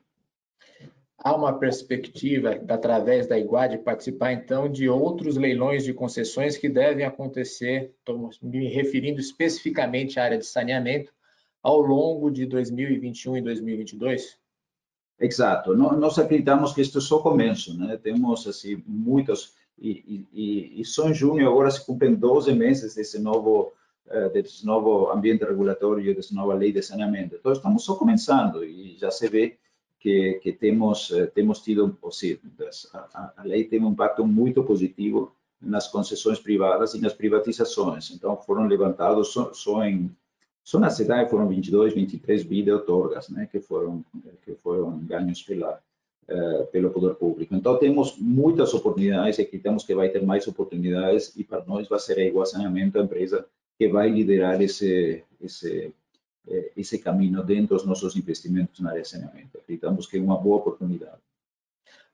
Há 1.23 1.37
uma 1.37 1.59
perspectiva, 1.59 2.59
através 2.67 3.27
da 3.27 3.39
IGUA, 3.39 3.69
de 3.69 3.79
participar, 3.79 4.33
então, 4.33 4.71
de 4.71 4.89
outros 4.89 5.37
leilões 5.37 5.85
de 5.85 5.93
concessões 5.93 6.57
que 6.57 6.67
devem 6.67 7.05
acontecer, 7.05 7.93
estou 7.99 8.31
me 8.41 8.69
referindo 8.69 9.21
especificamente 9.21 10.19
à 10.19 10.25
área 10.25 10.39
de 10.39 10.47
saneamento, 10.47 11.13
ao 11.63 11.79
longo 11.79 12.31
de 12.31 12.47
2021 12.47 13.37
e 13.37 13.43
2022? 13.43 14.40
Exato. 15.21 15.77
Nós 15.77 16.19
acreditamos 16.19 16.73
que 16.73 16.81
isto 16.81 16.99
é 16.99 17.01
só 17.01 17.19
começo, 17.19 17.77
né? 17.77 17.99
Temos 17.99 18.47
assim 18.47 18.83
muitos 18.87 19.55
e, 19.79 20.27
e, 20.33 20.81
e 20.81 20.85
só 20.85 21.09
em 21.09 21.15
junho 21.15 21.47
agora 21.47 21.71
se 21.71 21.85
cumprem 21.85 22.15
12 22.15 22.53
meses 22.55 22.95
desse 22.95 23.19
novo 23.19 23.73
desse 24.33 24.67
novo 24.67 25.11
ambiente 25.11 25.45
regulatório, 25.45 26.15
dessa 26.15 26.35
nova 26.35 26.55
lei 26.55 26.73
de 26.73 26.83
saneamento. 26.83 27.37
Então, 27.37 27.53
estamos 27.53 27.85
só 27.85 27.95
começando 27.95 28.65
e 28.65 28.97
já 28.99 29.11
se 29.11 29.29
vê 29.29 29.57
que, 30.01 30.41
que 30.43 30.53
temos, 30.53 31.13
temos 31.35 31.61
tido, 31.61 31.97
seja, 32.11 32.41
a, 32.93 33.33
a 33.37 33.43
lei 33.45 33.65
tem 33.65 33.81
um 33.81 33.91
impacto 33.91 34.27
muito 34.27 34.65
positivo 34.65 35.33
nas 35.61 35.87
concessões 35.87 36.41
privadas 36.41 36.95
e 36.95 37.01
nas 37.01 37.13
privatizações. 37.13 38.11
Então, 38.11 38.37
foram 38.37 38.67
levantados 38.67 39.29
só, 39.29 39.53
só 39.53 39.85
em 39.85 40.11
só 40.71 40.79
na 40.79 40.89
cidade 40.89 41.29
foram 41.29 41.49
22, 41.49 41.95
23 41.95 42.45
bi 42.45 42.63
de 42.63 42.71
outorgas, 42.71 43.29
né, 43.29 43.49
que 43.51 43.59
foram 43.59 44.05
que 44.45 44.55
foram 44.55 45.01
ganhos 45.01 45.43
pela 45.43 45.81
uh, 46.29 46.67
pelo 46.69 46.91
poder 46.91 47.17
público. 47.17 47.57
Então 47.57 47.77
temos 47.77 48.17
muitas 48.17 48.73
oportunidades 48.73 49.37
e 49.37 49.43
acreditamos 49.43 49.83
que 49.83 49.97
vai 49.97 50.11
ter 50.11 50.23
mais 50.23 50.47
oportunidades 50.47 51.37
e 51.37 51.43
para 51.43 51.65
nós 51.65 51.89
vai 51.89 51.99
ser 51.99 52.21
a 52.21 52.25
Igual 52.25 52.47
Saneamento 52.47 53.01
a 53.01 53.03
empresa 53.03 53.45
que 53.77 53.89
vai 53.89 54.09
liderar 54.11 54.63
esse 54.63 55.25
esse 55.41 55.93
eh, 56.49 56.71
esse 56.77 57.01
caminho 57.01 57.43
dentro 57.43 57.75
dos 57.75 57.85
nossos 57.85 58.15
investimentos 58.15 58.79
na 58.79 58.91
área 58.91 59.03
de 59.03 59.09
saneamento. 59.09 59.59
Acreditamos 59.59 60.07
que 60.07 60.19
é 60.19 60.21
uma 60.21 60.39
boa 60.39 60.59
oportunidade. 60.59 61.21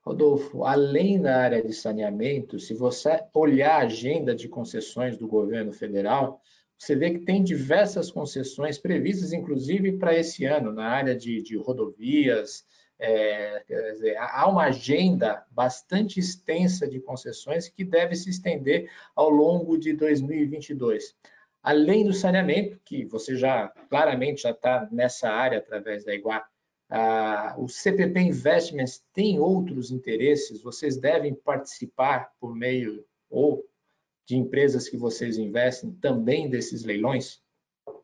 Rodolfo, 0.00 0.64
além 0.64 1.20
da 1.20 1.36
área 1.42 1.62
de 1.62 1.74
saneamento, 1.74 2.58
se 2.58 2.72
você 2.72 3.22
olhar 3.34 3.82
a 3.82 3.84
agenda 3.84 4.34
de 4.34 4.48
concessões 4.48 5.18
do 5.18 5.28
governo 5.28 5.74
federal, 5.74 6.40
você 6.78 6.94
vê 6.94 7.10
que 7.10 7.24
tem 7.24 7.42
diversas 7.42 8.10
concessões 8.10 8.78
previstas, 8.78 9.32
inclusive 9.32 9.92
para 9.92 10.16
esse 10.16 10.44
ano, 10.44 10.72
na 10.72 10.86
área 10.88 11.16
de, 11.16 11.40
de 11.42 11.56
rodovias. 11.56 12.64
É, 12.98 13.62
dizer, 13.92 14.16
há 14.16 14.48
uma 14.48 14.64
agenda 14.64 15.44
bastante 15.50 16.18
extensa 16.18 16.88
de 16.88 16.98
concessões 16.98 17.68
que 17.68 17.84
deve 17.84 18.14
se 18.14 18.30
estender 18.30 18.90
ao 19.14 19.28
longo 19.28 19.76
de 19.76 19.92
2022. 19.92 21.14
Além 21.62 22.04
do 22.04 22.14
saneamento, 22.14 22.80
que 22.84 23.04
você 23.04 23.36
já 23.36 23.68
claramente 23.90 24.42
já 24.42 24.50
está 24.50 24.88
nessa 24.90 25.28
área 25.28 25.58
através 25.58 26.04
da 26.04 26.14
Iguá, 26.14 26.46
ah, 26.88 27.54
o 27.58 27.68
CPP 27.68 28.20
Investments 28.20 29.04
tem 29.12 29.40
outros 29.40 29.90
interesses? 29.90 30.62
Vocês 30.62 30.96
devem 30.96 31.34
participar 31.34 32.30
por 32.40 32.54
meio 32.54 33.04
ou 33.28 33.64
de 34.26 34.36
empresas 34.36 34.88
que 34.88 34.96
vocês 34.96 35.38
investem 35.38 35.92
também 36.00 36.50
desses 36.50 36.84
leilões? 36.84 37.40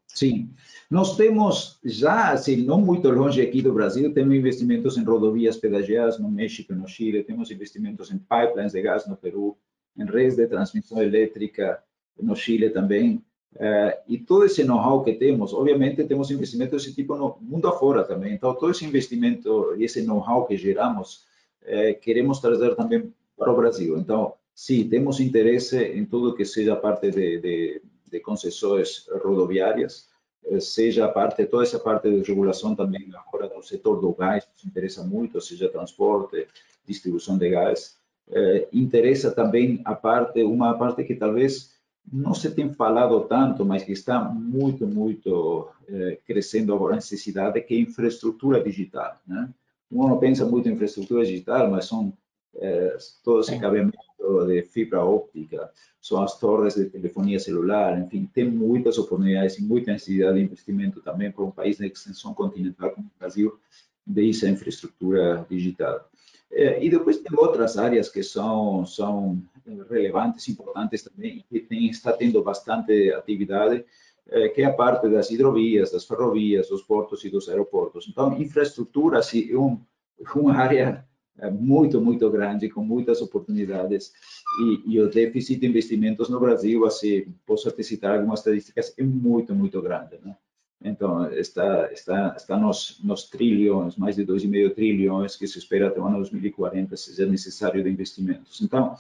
Sim, 0.07 0.51
nós 0.91 1.17
temos 1.17 1.81
já, 1.83 2.33
assim, 2.33 2.57
não 2.57 2.81
muito 2.81 3.09
longe 3.09 3.41
aqui 3.41 3.63
do 3.63 3.73
Brasil, 3.73 4.13
temos 4.13 4.35
investimentos 4.35 4.99
em 4.99 5.05
rodovias 5.05 5.57
pedagiadas 5.57 6.19
no 6.19 6.31
México 6.31 6.75
no 6.75 6.87
Chile, 6.87 7.25
temos 7.25 7.51
investimentos 7.51 8.11
em 8.11 8.19
pipelines 8.19 8.73
de 8.73 8.83
gás 8.83 9.07
no 9.09 9.17
Peru, 9.17 9.57
em 9.97 10.05
redes 10.05 10.37
de 10.37 10.47
transmissão 10.47 11.03
elétrica 11.03 11.83
no 12.21 12.37
Chile 12.37 12.71
também. 12.71 13.25
Uh, 13.55 13.93
e 14.07 14.19
todo 14.19 14.45
esse 14.45 14.65
know-how 14.65 15.03
que 15.03 15.15
temos, 15.15 15.53
obviamente 15.53 16.05
temos 16.05 16.31
investimentos 16.31 16.83
desse 16.83 16.95
tipo 16.95 17.17
no 17.17 17.39
mundo 17.41 17.69
afora 17.69 18.05
também. 18.05 18.35
Então, 18.35 18.55
todo 18.55 18.71
esse 18.71 18.85
investimento 18.85 19.75
e 19.77 19.85
esse 19.85 20.03
know-how 20.03 20.47
que 20.47 20.57
geramos, 20.57 21.25
uh, 21.63 21.99
queremos 22.01 22.39
trazer 22.39 22.75
também 22.77 23.13
para 23.37 23.53
o 23.53 23.57
Brasil. 23.57 23.99
Então, 23.99 24.35
sim, 24.55 24.89
temos 24.89 25.21
interesse 25.21 25.83
em 25.83 26.05
tudo 26.05 26.35
que 26.35 26.45
seja 26.45 26.77
parte 26.77 27.11
de, 27.11 27.41
de, 27.41 27.83
de 28.11 28.21
concessões 28.21 29.07
rodoviárias, 29.23 30.09
uh, 30.45 30.61
seja 30.61 31.09
parte, 31.09 31.47
toda 31.47 31.65
essa 31.65 31.79
parte 31.79 32.11
de 32.11 32.23
regulação 32.29 32.75
também 32.75 33.11
agora 33.15 33.49
do 33.49 33.63
setor 33.63 34.01
do 34.01 34.13
gás, 34.13 34.47
nos 34.55 34.65
interessa 34.65 35.03
muito, 35.03 35.41
seja 35.41 35.69
transporte, 35.69 36.47
distribuição 36.87 37.39
de 37.39 37.49
gás. 37.49 37.97
interessa 38.73 39.31
também 39.31 39.81
a 39.85 39.95
parte, 39.95 40.43
uma 40.43 40.75
parte 40.79 41.05
que 41.05 41.15
talvez 41.15 41.73
não 42.11 42.35
se 42.35 42.51
tem 42.51 42.73
falado 42.73 43.21
tanto, 43.23 43.65
mas 43.65 43.83
que 43.83 43.93
está 43.93 44.21
muito, 44.21 44.87
muito 44.87 45.69
eh, 45.89 46.19
crescendo 46.27 46.75
agora 46.75 46.95
a 46.95 46.97
necessidade, 46.97 47.61
que 47.61 47.75
é 47.75 47.79
infraestrutura 47.79 48.63
digital. 48.63 49.17
Né? 49.27 49.49
Uno 49.91 50.19
pensa 50.19 50.45
muito 50.45 50.69
em 50.69 50.73
infraestrutura 50.73 51.25
digital, 51.25 51.71
mas 51.71 51.87
são 51.87 52.13
eh, 52.57 52.97
todo 53.23 53.41
esse 53.41 53.59
cabeamento 53.59 53.99
de 54.47 54.63
fibra 54.63 55.05
óptica, 55.05 55.71
são 56.01 56.23
as 56.23 56.39
torres 56.39 56.75
de 56.75 56.87
telefonia 56.87 57.39
celular, 57.39 57.99
enfim, 58.01 58.29
tem 58.33 58.51
muitas 58.51 58.99
oportunidades 58.99 59.59
e 59.59 59.63
muita 59.63 59.93
necessidade 59.93 60.39
de 60.39 60.45
investimento 60.45 61.01
também 61.01 61.31
para 61.31 61.45
um 61.45 61.51
país 61.51 61.79
de 61.79 61.87
extensão 61.87 62.35
continental 62.35 62.91
como 62.91 63.07
o 63.07 63.19
Brasil, 63.19 63.59
de 64.07 64.31
essa 64.31 64.49
infraestrutura 64.49 65.47
digital. 65.49 66.09
Eh, 66.51 66.85
e 66.85 66.91
depois 66.91 67.19
tem 67.19 67.39
outras 67.39 67.79
áreas 67.79 68.09
que 68.09 68.23
são, 68.23 68.85
são 68.85 69.43
relevantes, 69.89 70.49
importantes 70.49 71.03
também, 71.03 71.45
que 71.49 71.61
tem, 71.61 71.87
está 71.87 72.13
tendo 72.13 72.43
bastante 72.43 73.13
atividade, 73.13 73.85
eh, 74.29 74.49
que 74.49 74.63
é 74.63 74.67
a 74.67 74.73
parte 74.73 75.09
das 75.09 75.31
hidrovias, 75.31 75.93
das 75.93 76.05
ferrovias, 76.05 76.69
dos 76.69 76.83
portos 76.83 77.25
e 77.25 77.31
dos 77.31 77.49
aeroportos. 77.49 78.07
Então, 78.09 78.37
infraestrutura 78.39 79.19
assim, 79.19 79.51
é 79.51 79.57
um, 79.57 79.81
uma 80.35 80.55
área 80.55 81.07
eh, 81.39 81.51
muito, 81.51 82.01
muito 82.01 82.31
grande, 82.31 82.69
com 82.69 82.85
muitas 82.85 83.21
oportunidades, 83.23 84.13
e, 84.61 84.95
e, 84.95 85.01
o 85.01 85.09
déficit 85.09 85.61
de 85.61 85.67
investimentos 85.67 86.29
no 86.29 86.39
Brasil, 86.39 86.85
assim, 86.85 87.33
posso 87.47 87.71
te 87.71 87.83
citar 87.83 88.15
algumas 88.15 88.41
estatísticas, 88.41 88.95
é 88.99 89.03
muito, 89.03 89.55
muito 89.55 89.81
grande, 89.81 90.19
né? 90.23 90.37
Então, 90.85 91.33
está, 91.33 91.93
está, 91.93 92.35
está 92.37 92.57
nos, 92.57 93.01
nos 93.03 93.25
trilhões, 93.29 93.97
mais 93.97 94.17
de 94.17 94.27
2,5 94.27 94.75
trilhões 94.75 95.37
que 95.37 95.47
se 95.47 95.59
espera 95.59 95.89
até 95.89 96.01
o 96.01 96.05
ano 96.05 96.17
2040 96.17 96.97
seja 96.97 97.25
necessário 97.25 97.83
de 97.83 97.89
investimentos. 97.89 98.61
Então, 98.61 98.97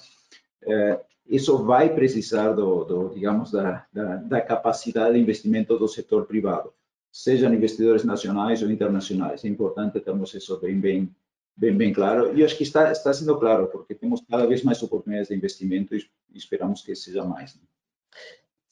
é, 0.62 1.00
isso 1.26 1.58
vai 1.64 1.92
precisar 1.92 2.52
do, 2.52 2.84
do 2.84 3.08
digamos, 3.08 3.50
da, 3.50 3.84
da, 3.92 4.16
da, 4.16 4.40
capacidade 4.40 5.14
de 5.14 5.20
investimento 5.20 5.76
do 5.78 5.88
setor 5.88 6.26
privado, 6.26 6.72
sejam 7.10 7.52
investidores 7.52 8.04
nacionais 8.04 8.62
ou 8.62 8.70
internacionais. 8.70 9.44
É 9.44 9.48
importante 9.48 10.00
termos 10.00 10.32
isso 10.34 10.58
bem, 10.60 10.78
bem, 10.78 11.14
bem, 11.56 11.76
bem 11.76 11.92
claro. 11.92 12.36
E 12.36 12.44
acho 12.44 12.56
que 12.56 12.62
está, 12.62 12.90
está 12.90 13.12
sendo 13.12 13.38
claro, 13.38 13.68
porque 13.68 13.94
temos 13.94 14.22
cada 14.28 14.46
vez 14.46 14.62
mais 14.62 14.82
oportunidades 14.82 15.28
de 15.28 15.34
investimento 15.34 15.94
e 15.94 16.06
esperamos 16.34 16.82
que 16.82 16.94
seja 16.94 17.24
mais. 17.24 17.54
Né? 17.54 17.62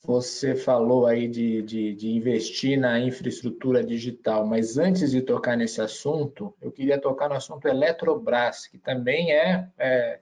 Você 0.02 0.56
falou 0.56 1.06
aí 1.06 1.28
de, 1.28 1.60
de, 1.62 1.94
de, 1.94 2.08
investir 2.08 2.78
na 2.80 2.98
infraestrutura 2.98 3.84
digital, 3.84 4.46
mas 4.46 4.78
antes 4.78 5.10
de 5.10 5.20
tocar 5.20 5.56
nesse 5.56 5.80
assunto, 5.82 6.54
eu 6.60 6.72
queria 6.72 6.98
tocar 6.98 7.28
no 7.28 7.34
assunto 7.34 7.68
Eletrobras, 7.68 8.66
que 8.66 8.78
também 8.78 9.30
é, 9.30 9.68
é 9.78 10.20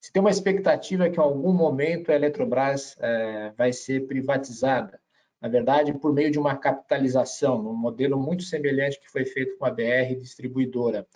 se 0.00 0.10
tem 0.10 0.20
uma 0.20 0.30
expectativa 0.30 1.08
que 1.10 1.18
em 1.18 1.22
algum 1.22 1.52
momento 1.52 2.10
a 2.10 2.14
Eletrobras 2.14 2.96
é, 2.98 3.52
vai 3.56 3.72
ser 3.72 4.06
privatizada, 4.06 4.98
na 5.40 5.48
verdade, 5.48 5.92
por 5.92 6.12
meio 6.12 6.30
de 6.30 6.38
uma 6.38 6.56
capitalização, 6.56 7.60
um 7.60 7.74
modelo 7.74 8.18
muito 8.18 8.42
semelhante 8.42 9.00
que 9.00 9.10
foi 9.10 9.24
feito 9.24 9.56
com 9.56 9.64
a 9.64 9.70
BR 9.70 10.14
distribuidora. 10.18 11.06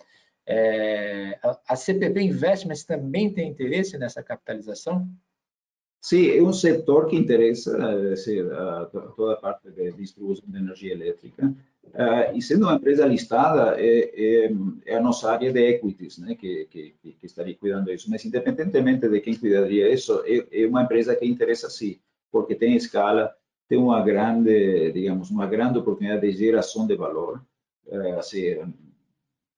É, 0.47 1.39
a 1.67 1.75
CPP 1.75 2.21
Investments 2.21 2.83
também 2.83 3.33
tem 3.33 3.49
interesse 3.49 3.97
nessa 3.97 4.21
capitalização? 4.21 5.09
Sim, 6.01 6.29
é 6.37 6.41
um 6.41 6.53
setor 6.53 7.07
que 7.07 7.15
interessa 7.15 7.75
é, 7.81 8.85
toda 9.15 9.33
a 9.33 9.37
parte 9.37 9.71
de 9.71 9.91
distribuição 9.93 10.47
de 10.47 10.57
energia 10.57 10.93
elétrica. 10.93 11.55
Uh, 11.93 12.35
e 12.35 12.41
sendo 12.41 12.65
uma 12.65 12.75
empresa 12.75 13.05
listada, 13.05 13.79
é, 13.79 14.11
é, 14.13 14.51
é, 14.85 14.95
a 14.95 15.01
nossa 15.01 15.31
área 15.31 15.51
de 15.51 15.59
equities 15.59 16.17
né, 16.17 16.35
que, 16.35 16.65
que, 16.65 16.95
que, 17.01 17.25
estaria 17.25 17.55
cuidando 17.55 17.85
disso. 17.85 18.09
Mas, 18.09 18.25
independentemente 18.25 19.07
de 19.07 19.19
quem 19.21 19.35
cuidaria 19.35 19.91
isso, 19.91 20.21
é, 20.25 20.45
é, 20.51 20.67
uma 20.67 20.83
empresa 20.83 21.15
que 21.15 21.25
interessa 21.25 21.69
sim, 21.69 21.99
porque 22.31 22.53
tem 22.53 22.75
escala, 22.75 23.33
tem 23.67 23.77
uma 23.77 24.03
grande, 24.03 24.91
digamos, 24.91 25.31
uma 25.31 25.47
grande 25.47 25.79
oportunidade 25.79 26.21
de 26.21 26.37
geração 26.37 26.85
de 26.85 26.95
valor, 26.95 27.41
uh, 27.87 28.19
assim, 28.19 28.57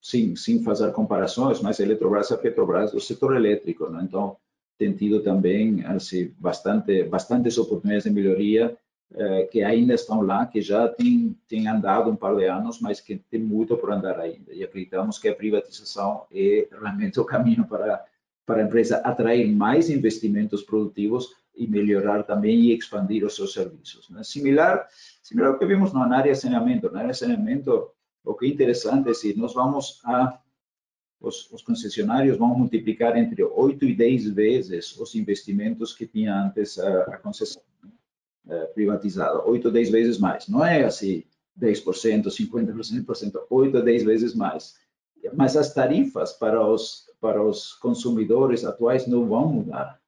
sem, 0.07 0.37
sem 0.37 0.63
fazer 0.63 0.93
comparações, 0.93 1.59
mas 1.61 1.81
a 1.81 1.83
Eletrobras 1.83 2.31
é 2.31 2.33
a 2.33 2.37
Petrobras 2.37 2.93
do 2.93 2.99
setor 3.01 3.35
elétrico. 3.35 3.89
Né? 3.89 4.03
Então, 4.03 4.37
tem 4.77 4.93
tido 4.93 5.19
também 5.19 5.83
assim, 5.85 6.33
bastante, 6.39 7.03
bastantes 7.03 7.57
oportunidades 7.57 8.05
de 8.05 8.11
melhoria 8.11 8.77
eh, 9.13 9.49
que 9.51 9.61
ainda 9.61 9.93
estão 9.93 10.21
lá, 10.21 10.45
que 10.45 10.61
já 10.61 10.87
têm, 10.87 11.35
têm 11.49 11.67
andado 11.67 12.09
um 12.09 12.15
par 12.15 12.37
de 12.37 12.45
anos, 12.45 12.79
mas 12.79 13.01
que 13.01 13.17
tem 13.29 13.41
muito 13.41 13.75
por 13.75 13.91
andar 13.91 14.17
ainda. 14.17 14.53
E 14.53 14.63
acreditamos 14.63 15.19
que 15.19 15.27
a 15.27 15.35
privatização 15.35 16.25
é 16.31 16.69
realmente 16.71 17.19
o 17.19 17.25
caminho 17.25 17.67
para, 17.67 18.01
para 18.45 18.61
a 18.61 18.65
empresa 18.65 18.99
atrair 18.99 19.51
mais 19.53 19.89
investimentos 19.89 20.63
produtivos 20.63 21.35
e 21.53 21.67
melhorar 21.67 22.23
também 22.23 22.61
e 22.61 22.77
expandir 22.77 23.25
os 23.25 23.35
seus 23.35 23.51
serviços. 23.51 24.09
Né? 24.09 24.23
Similar, 24.23 24.87
similar 25.21 25.51
ao 25.51 25.59
que 25.59 25.65
vimos 25.65 25.91
na 25.91 26.15
área 26.15 26.31
de 26.31 26.39
saneamento. 26.39 26.89
Na 26.89 26.99
área 26.99 27.11
de 27.11 27.17
saneamento, 27.17 27.91
o 28.27 28.35
que 28.35 28.45
é 28.45 28.49
interessante 28.49 29.09
é 29.09 29.13
se 29.13 29.37
nós 29.37 29.53
vamos 29.53 30.01
a 30.05 30.39
os, 31.19 31.51
os, 31.51 31.63
concessionários 31.63 32.37
vão 32.37 32.55
multiplicar 32.55 33.17
entre 33.17 33.43
8 33.43 33.85
e 33.85 33.95
10 33.95 34.29
vezes 34.29 34.95
os 34.99 35.15
investimentos 35.15 35.91
que 35.91 36.05
tinha 36.05 36.43
antes 36.43 36.77
a, 36.77 37.03
a 37.05 37.17
concessão 37.17 37.63
né, 38.45 38.65
privatizada, 38.65 39.43
8 39.43 39.65
ou 39.65 39.71
10 39.71 39.89
vezes 39.89 40.19
mais. 40.19 40.47
Não 40.47 40.63
é 40.63 40.83
assim 40.83 41.23
10%, 41.59 42.25
50%, 42.25 43.03
100%, 43.03 43.45
8 43.49 43.77
a 43.77 43.81
10 43.81 44.03
vezes 44.03 44.35
mais. 44.35 44.75
Mas 45.33 45.57
as 45.57 45.73
tarifas 45.73 46.33
para 46.33 46.63
os, 46.63 47.09
para 47.19 47.43
os 47.43 47.73
consumidores 47.73 48.63
atuais 48.63 49.07
não 49.07 49.27
vão 49.27 49.51
mudar. 49.51 49.99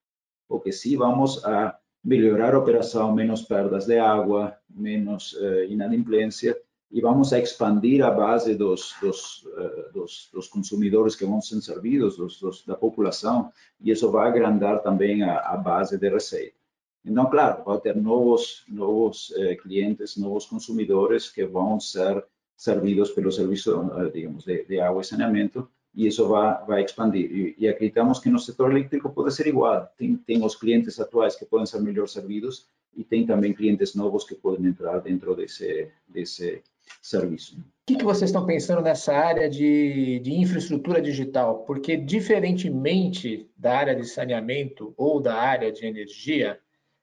porque 0.48 0.72
sim 0.72 0.96
vamos 0.96 1.44
a 1.44 1.78
melhorar 2.04 2.54
a 2.54 2.60
operação, 2.60 3.14
menos 3.14 3.42
perdas 3.42 3.86
de 3.86 3.98
água, 3.98 4.58
menos 4.70 5.34
uh, 5.34 5.64
inadimplência, 5.68 6.56
e 6.92 7.02
vamos 7.02 7.32
a 7.34 7.40
expandir 7.40 8.04
a 8.04 8.10
base 8.10 8.56
dos, 8.56 8.96
dos, 9.02 9.44
uh, 9.46 9.94
dos, 9.94 10.30
dos 10.34 10.48
consumidores 10.48 11.16
que 11.16 11.26
vão 11.26 11.42
ser 11.42 11.62
servidos, 11.62 12.18
dos, 12.18 12.66
da 12.66 12.76
população, 12.76 13.52
e 13.80 13.92
isso 13.92 14.10
vai 14.12 14.28
agrandar 14.28 14.82
também 14.82 15.24
a, 15.24 15.40
a, 15.40 15.58
base 15.58 15.98
de 15.98 16.10
receita. 16.10 16.58
Então, 17.06 17.30
claro, 17.30 17.64
vai 17.64 17.80
ter 17.80 17.96
novos, 17.96 18.66
novos 18.68 19.30
uh, 19.32 19.56
clientes, 19.62 20.18
novos 20.18 20.46
consumidores 20.46 21.30
que 21.30 21.46
vão 21.46 21.80
ser 21.80 22.26
servidos 22.58 23.12
pelo 23.12 23.32
serviço, 23.32 23.90
digamos, 24.12 24.44
de, 24.44 24.66
de 24.66 24.80
água 24.82 25.02
e 25.02 25.06
saneamento, 25.06 25.70
e 25.94 26.08
isso 26.08 26.28
vai, 26.28 26.66
vai 26.66 26.84
expandir. 26.84 27.32
E, 27.32 27.56
e, 27.58 27.68
acreditamos 27.68 28.20
que 28.20 28.30
no 28.30 28.40
setor 28.40 28.72
elétrico 28.72 29.10
pode 29.10 29.34
ser 29.34 29.48
igual. 29.48 29.90
Tem, 29.98 30.16
tem 30.18 30.44
os 30.44 30.56
clientes 30.56 31.00
atuais 31.00 31.36
que 31.36 31.46
podem 31.46 31.66
ser 31.66 31.82
melhor 31.82 32.08
servidos 32.08 32.68
e 32.96 33.04
tem 33.04 33.26
também 33.26 33.54
clientes 33.54 33.96
novos 33.96 34.24
que 34.24 34.36
podem 34.36 34.68
entrar 34.68 35.00
dentro 35.00 35.36
desse, 35.36 35.90
desse 36.08 36.62
serviço. 37.02 37.58
O 37.58 37.64
que, 37.86 37.96
que 37.98 38.04
vocês 38.04 38.30
estão 38.30 38.46
pensando 38.46 38.82
nessa 38.82 39.14
área 39.14 39.50
de, 39.50 40.20
de 40.20 40.34
infraestrutura 40.34 41.02
digital? 41.02 41.64
Porque, 41.66 41.98
diferentemente 41.98 43.50
da 43.58 43.78
área 43.78 43.96
de 43.96 44.06
saneamento 44.06 44.94
ou 44.96 45.20
da 45.20 45.36
área 45.36 45.72
de 45.72 45.86
energia, 45.86 46.60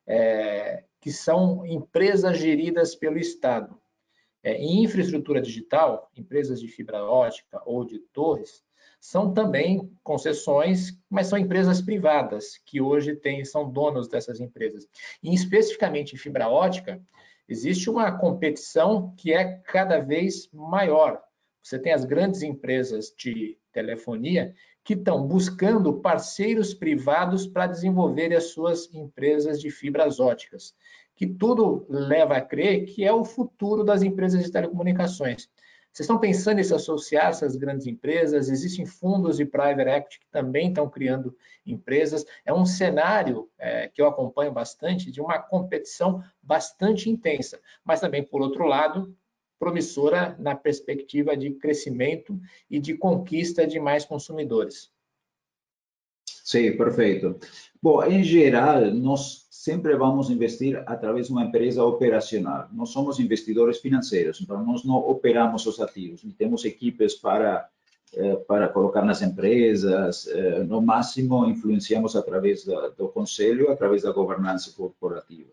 é, 0.07 0.85
que 1.01 1.11
são 1.11 1.67
empresas 1.67 2.39
geridas 2.39 2.95
pelo 2.95 3.19
Estado, 3.19 3.77
é, 4.43 4.55
em 4.55 4.85
infraestrutura 4.85 5.41
digital, 5.41 6.11
empresas 6.17 6.61
de 6.61 6.69
fibra 6.69 7.05
ótica 7.05 7.61
ou 7.67 7.85
de 7.85 7.99
torres, 7.99 8.65
são 9.01 9.33
também 9.33 9.93
concessões, 10.03 10.99
mas 11.11 11.27
são 11.27 11.39
empresas 11.39 11.81
privadas 11.81 12.59
que 12.65 12.81
hoje 12.81 13.15
têm, 13.15 13.45
são 13.45 13.71
donos 13.71 14.09
dessas 14.09 14.41
empresas. 14.41 14.89
E 15.23 15.35
especificamente 15.35 16.15
em 16.15 16.19
fibra 16.19 16.49
ótica, 16.49 17.01
existe 17.49 17.89
uma 17.89 18.11
competição 18.13 19.15
que 19.17 19.33
é 19.33 19.59
cada 19.59 20.01
vez 20.01 20.49
maior. 20.53 21.21
Você 21.63 21.79
tem 21.79 21.93
as 21.93 22.05
grandes 22.05 22.43
empresas 22.43 23.13
de 23.17 23.59
telefonia 23.73 24.55
que 24.85 24.95
estão 24.95 25.27
buscando 25.27 26.01
parceiros 26.01 26.73
privados 26.73 27.47
para 27.47 27.67
desenvolver 27.67 28.33
as 28.35 28.53
suas 28.53 28.89
empresas 28.95 29.61
de 29.61 29.69
fibras 29.69 30.21
óticas, 30.21 30.75
que 31.17 31.27
tudo 31.27 31.85
leva 31.89 32.37
a 32.37 32.41
crer 32.41 32.85
que 32.85 33.05
é 33.05 33.13
o 33.13 33.25
futuro 33.25 33.83
das 33.83 34.03
empresas 34.03 34.45
de 34.45 34.53
telecomunicações. 34.53 35.51
Vocês 35.97 36.05
estão 36.05 36.19
pensando 36.19 36.61
em 36.61 36.63
se 36.63 36.75
associar 36.75 37.25
a 37.25 37.31
essas 37.31 37.57
grandes 37.57 37.87
empresas? 37.87 38.51
Existem 38.51 38.85
fundos 38.85 39.39
de 39.39 39.47
private 39.47 39.89
equity 39.89 40.21
que 40.21 40.27
também 40.31 40.69
estão 40.69 40.91
criando 40.91 41.35
empresas. 41.65 42.23
É 42.45 42.53
um 42.53 42.67
cenário 42.67 43.49
é, 43.59 43.89
que 43.89 44.03
eu 44.03 44.07
acompanho 44.07 44.53
bastante 44.53 45.11
de 45.11 45.23
uma 45.23 45.39
competição 45.39 46.23
bastante 46.43 47.09
intensa, 47.09 47.59
mas 47.83 47.99
também, 47.99 48.23
por 48.23 48.43
outro 48.43 48.67
lado, 48.67 49.17
promissora 49.59 50.37
na 50.39 50.55
perspectiva 50.55 51.35
de 51.35 51.53
crescimento 51.53 52.39
e 52.69 52.79
de 52.79 52.95
conquista 52.95 53.67
de 53.67 53.81
mais 53.81 54.05
consumidores. 54.05 54.93
Sim, 56.47 56.77
perfeito. 56.77 57.41
Bom, 57.83 58.05
em 58.05 58.23
geral, 58.23 58.93
nós 58.95 59.49
sempre 59.51 59.97
vamos 59.97 60.31
investir 60.31 60.81
através 60.87 61.27
de 61.27 61.33
uma 61.33 61.43
empresa 61.43 61.83
operacional. 61.83 62.69
Nós 62.73 62.91
somos 62.91 63.19
investidores 63.19 63.81
financeiros, 63.81 64.41
então 64.41 64.65
nós 64.65 64.85
não 64.85 64.95
operamos 64.95 65.67
os 65.67 65.81
ativos. 65.81 66.25
Temos 66.39 66.65
equipes 66.65 67.17
para 67.17 67.69
eh, 68.15 68.37
para 68.47 68.69
colocar 68.69 69.03
nas 69.05 69.23
empresas, 69.23 70.29
eh, 70.29 70.63
no 70.63 70.81
máximo 70.81 71.47
influenciamos 71.47 72.15
através 72.15 72.65
do 72.97 73.09
conselho, 73.09 73.73
através 73.73 74.03
da 74.03 74.13
governança 74.13 74.73
corporativa. 74.77 75.51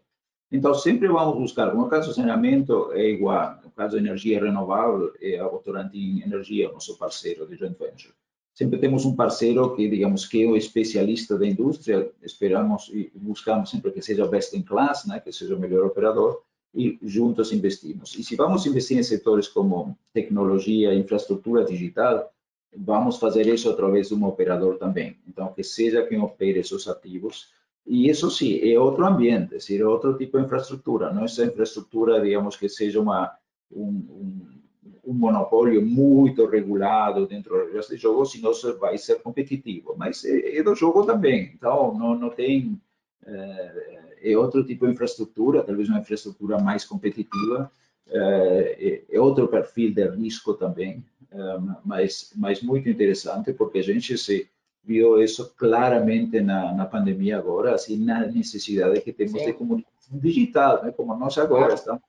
Então, 0.51 0.75
sempre 0.75 1.07
vamos 1.07 1.35
buscar, 1.39 1.73
no 1.73 1.89
caso 1.89 2.09
do 2.09 2.13
saneamento 2.13 2.91
é 2.93 3.09
igual, 3.09 3.57
no 3.63 3.71
caso 3.71 3.97
de 3.97 4.03
energia 4.05 4.39
renovável, 4.39 5.11
é 5.19 5.39
a 5.39 5.47
Votorantim 5.47 6.21
Energia, 6.21 6.71
nosso 6.71 6.95
parceiro 6.99 7.47
de 7.47 7.55
joint 7.55 7.75
venture 7.79 8.13
sempre 8.53 8.77
temos 8.79 9.05
um 9.05 9.15
parceiro 9.15 9.75
que, 9.75 9.89
digamos, 9.89 10.25
que 10.25 10.43
é 10.43 10.47
o 10.47 10.55
especialista 10.55 11.37
da 11.37 11.47
indústria, 11.47 12.11
esperamos 12.21 12.89
e 12.93 13.11
buscamos 13.15 13.69
sempre 13.69 13.91
que 13.91 14.01
seja 14.01 14.27
best 14.27 14.55
in 14.55 14.61
class, 14.61 15.05
que 15.23 15.31
seja 15.31 15.55
o 15.55 15.59
melhor 15.59 15.85
operador, 15.85 16.41
e 16.73 16.97
juntos 17.03 17.51
investimos. 17.51 18.15
E 18.17 18.23
se 18.23 18.35
vamos 18.35 18.65
investir 18.65 18.97
em 18.97 19.03
setores 19.03 19.47
como 19.47 19.97
tecnologia, 20.11 20.93
infraestrutura 20.93 21.63
digital, 21.63 22.31
vamos 22.75 23.17
fazer 23.17 23.47
isso 23.47 23.69
através 23.69 24.09
de 24.09 24.15
um 24.15 24.25
operador 24.25 24.77
também. 24.77 25.17
Então, 25.27 25.53
que 25.53 25.63
seja 25.63 26.05
quem 26.05 26.19
opere 26.19 26.59
esses 26.59 26.87
ativos. 26.87 27.51
E 27.85 28.09
isso 28.09 28.31
sim, 28.31 28.59
é 28.61 28.79
outro 28.79 29.05
ambiente, 29.05 29.55
é 29.55 29.85
outro 29.85 30.17
tipo 30.17 30.39
de 30.39 30.45
infraestrutura. 30.45 31.11
Não 31.11 31.23
é 31.23 31.25
essa 31.25 31.45
infraestrutura, 31.45 32.21
digamos, 32.21 32.55
que 32.55 32.69
seja 32.69 32.99
uma, 32.99 33.31
um, 33.71 33.87
um 33.87 34.62
um 35.05 35.13
monopólio 35.13 35.81
muito 35.85 36.45
regulado 36.45 37.27
dentro 37.27 37.71
desse 37.71 37.97
jogo, 37.97 38.25
senão 38.25 38.51
vai 38.79 38.97
ser 38.97 39.21
competitivo. 39.21 39.95
Mas 39.97 40.23
é, 40.23 40.57
é 40.57 40.63
do 40.63 40.73
jogo 40.75 41.05
também, 41.05 41.51
então 41.53 41.93
não, 41.97 42.15
não 42.15 42.29
tem. 42.29 42.79
É, 43.25 44.03
é, 44.23 44.37
outro 44.37 44.63
tipo 44.63 44.85
de 44.85 44.93
infraestrutura, 44.93 45.63
talvez 45.63 45.89
uma 45.89 45.99
infraestrutura 45.99 46.57
mais 46.59 46.85
competitiva, 46.85 47.71
é, 48.07 49.03
é 49.09 49.19
outro 49.19 49.47
perfil 49.47 49.93
de 49.93 50.07
risco 50.09 50.53
também, 50.53 51.03
é, 51.31 51.37
mas, 51.83 52.31
mas 52.35 52.61
muito 52.61 52.89
interessante, 52.89 53.53
porque 53.53 53.79
a 53.79 53.83
gente 53.83 54.17
se 54.17 54.47
viu 54.83 55.21
isso 55.21 55.53
claramente 55.55 56.41
na, 56.41 56.73
na 56.73 56.85
pandemia 56.85 57.37
agora, 57.37 57.73
assim, 57.73 57.97
na 57.97 58.25
necessidade 58.27 59.01
que 59.01 59.13
temos 59.13 59.39
Sim. 59.39 59.45
de 59.45 59.53
comunicação 59.53 60.19
digital, 60.19 60.83
né? 60.83 60.91
como 60.91 61.15
nós 61.15 61.37
agora 61.37 61.73
estamos 61.73 62.01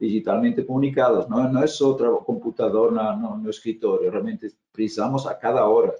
digitalmente 0.00 0.62
comunicados, 0.62 1.28
não, 1.28 1.50
não 1.52 1.62
é 1.62 1.66
só 1.66 1.92
o 1.92 2.24
computador 2.24 2.92
na, 2.92 3.16
no, 3.16 3.36
no, 3.38 3.50
escritório, 3.50 4.10
realmente 4.10 4.54
precisamos 4.72 5.26
a 5.26 5.34
cada 5.34 5.66
hora. 5.66 5.94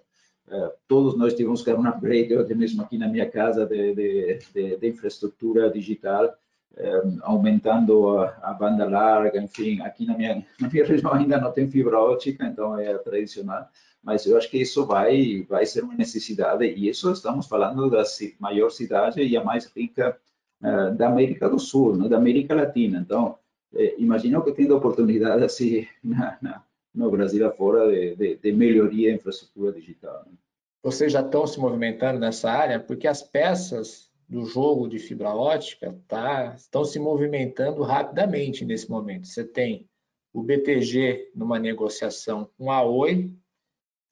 Uh, 0.47 0.71
todos 0.87 1.17
nós 1.17 1.35
tivemos 1.35 1.63
que 1.63 1.73
dar 1.73 1.79
um 1.79 1.87
upgrade, 1.89 2.33
eu 2.33 2.57
mesmo 2.57 2.83
aqui 2.83 2.99
na 2.99 3.09
minha 3.09 3.29
casa, 3.29 3.67
de, 3.67 3.95
de, 3.95 4.39
de, 4.55 4.77
de 4.77 4.89
infraestrutura 4.89 5.71
digital, 5.71 6.33
eh, 6.79 7.03
aumentando 7.23 8.19
a, 8.19 8.37
a, 8.43 8.53
banda 8.53 8.85
larga, 8.85 9.41
enfim, 9.41 9.81
aqui 9.81 10.05
na 10.05 10.15
minha, 10.15 10.45
na 10.61 10.69
minha 10.69 10.85
região 10.85 11.11
ainda 11.15 11.41
não 11.41 11.51
tem 11.51 11.67
fibra 11.67 11.99
ótica, 11.99 12.45
então 12.45 12.79
é 12.79 12.99
tradicional, 12.99 13.67
mas 14.03 14.27
eu 14.27 14.37
acho 14.37 14.51
que 14.51 14.59
isso 14.59 14.85
vai, 14.85 15.47
vai 15.49 15.65
ser 15.65 15.85
uma 15.85 15.95
necessidade, 15.95 16.67
e 16.67 16.87
isso 16.91 17.11
estamos 17.11 17.47
falando 17.47 17.89
da 17.89 18.03
maior 18.39 18.69
cidade 18.69 19.23
e 19.23 19.37
a 19.39 19.43
mais 19.43 19.73
rica 19.75 20.19
uh, 20.63 20.95
da 20.95 21.09
América 21.09 21.49
do 21.49 21.59
Sul, 21.59 21.97
né, 21.97 22.11
da 22.11 22.19
América 22.19 22.55
Latina, 22.55 22.99
então, 22.99 23.39
eh, 23.75 23.95
imagino 23.99 24.43
que 24.43 24.53
tendo 24.53 24.77
oportunidade 24.77 25.45
assim 25.45 25.87
na, 26.03 26.39
na, 26.41 26.65
no 26.95 27.11
Brasil 27.11 27.47
afora 27.47 27.91
de, 27.91 28.17
de, 28.17 28.37
de 28.37 28.53
melhoria 28.53 29.11
da 29.11 29.17
infraestrutura 29.17 29.73
digital. 29.73 30.25
Né? 30.27 30.33
Vocês 30.83 31.13
já 31.13 31.21
estão 31.21 31.47
se 31.47 31.59
movimentando 31.59 32.21
nessa 32.21 32.51
área 32.51 32.79
porque 32.79 33.09
as 33.09 33.23
peças 33.23 34.11
do 34.29 34.45
jogo 34.45 34.89
de 34.89 34.99
fibra 34.99 35.35
ótica 35.35 35.97
tá, 36.09 36.55
estão 36.57 36.85
se 36.85 36.99
movimentando 36.99 37.83
rapidamente 37.83 38.65
nesse 38.65 38.91
momento. 38.91 39.27
Você 39.27 39.45
tem 39.45 39.89
o 40.33 40.43
BTG 40.43 41.31
numa 41.35 41.59
negociação 41.59 42.51
com 42.59 42.71
a 42.71 42.83
Oi, 42.83 43.33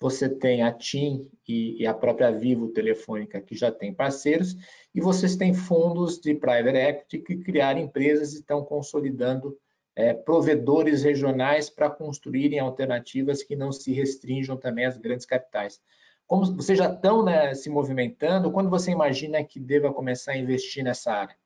você 0.00 0.28
tem 0.28 0.62
a 0.62 0.72
TIM 0.72 1.28
e, 1.48 1.82
e, 1.82 1.86
a 1.86 1.94
própria 1.94 2.30
Vivo 2.30 2.68
Telefônica, 2.68 3.40
que 3.40 3.56
já 3.56 3.70
tem 3.70 3.92
parceiros, 3.92 4.56
e 4.94 5.00
vocês 5.00 5.36
têm 5.36 5.54
fundos 5.54 6.18
de 6.18 6.34
private 6.34 6.76
equity 6.76 7.18
que 7.18 7.36
criaram 7.36 7.80
empresas 7.80 8.32
e 8.32 8.40
estão 8.40 8.64
consolidando 8.64 9.56
é, 9.96 10.12
provedores 10.12 11.02
regionais 11.02 11.70
para 11.70 11.88
construírem 11.88 12.58
alternativas 12.58 13.42
que 13.42 13.54
não 13.54 13.70
se 13.70 13.92
restringam 13.92 14.56
também 14.56 14.84
às 14.84 14.96
grandes 14.96 15.24
capitais. 15.24 15.80
Como 16.26 16.44
vocês 16.56 16.78
já 16.78 16.90
estão 16.90 17.24
né, 17.24 17.54
se 17.54 17.70
movimentando, 17.70 18.50
quando 18.50 18.70
você 18.70 18.90
imagina 18.90 19.44
que 19.44 19.60
deva 19.60 19.92
começar 19.92 20.32
a 20.32 20.38
investir 20.38 20.82
nessa 20.82 21.12
área? 21.12 21.36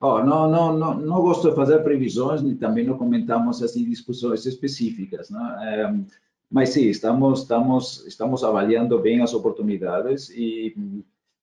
Oh, 0.00 0.22
não, 0.22 0.50
não, 0.50 0.76
não, 0.76 0.94
não 0.94 1.22
gosto 1.22 1.48
de 1.48 1.54
fazer 1.54 1.82
previsões, 1.84 2.42
nem 2.42 2.56
também 2.56 2.84
não 2.84 2.98
comentamos 2.98 3.62
assim 3.62 3.84
discussões 3.84 4.44
específicas. 4.44 5.30
Né? 5.30 5.56
É, 5.62 6.27
mas 6.50 6.70
sim, 6.70 6.86
estamos, 6.86 7.42
estamos, 7.42 8.06
estamos 8.06 8.42
avaliando 8.42 8.98
bem 8.98 9.20
as 9.20 9.34
oportunidades 9.34 10.30
e, 10.30 10.74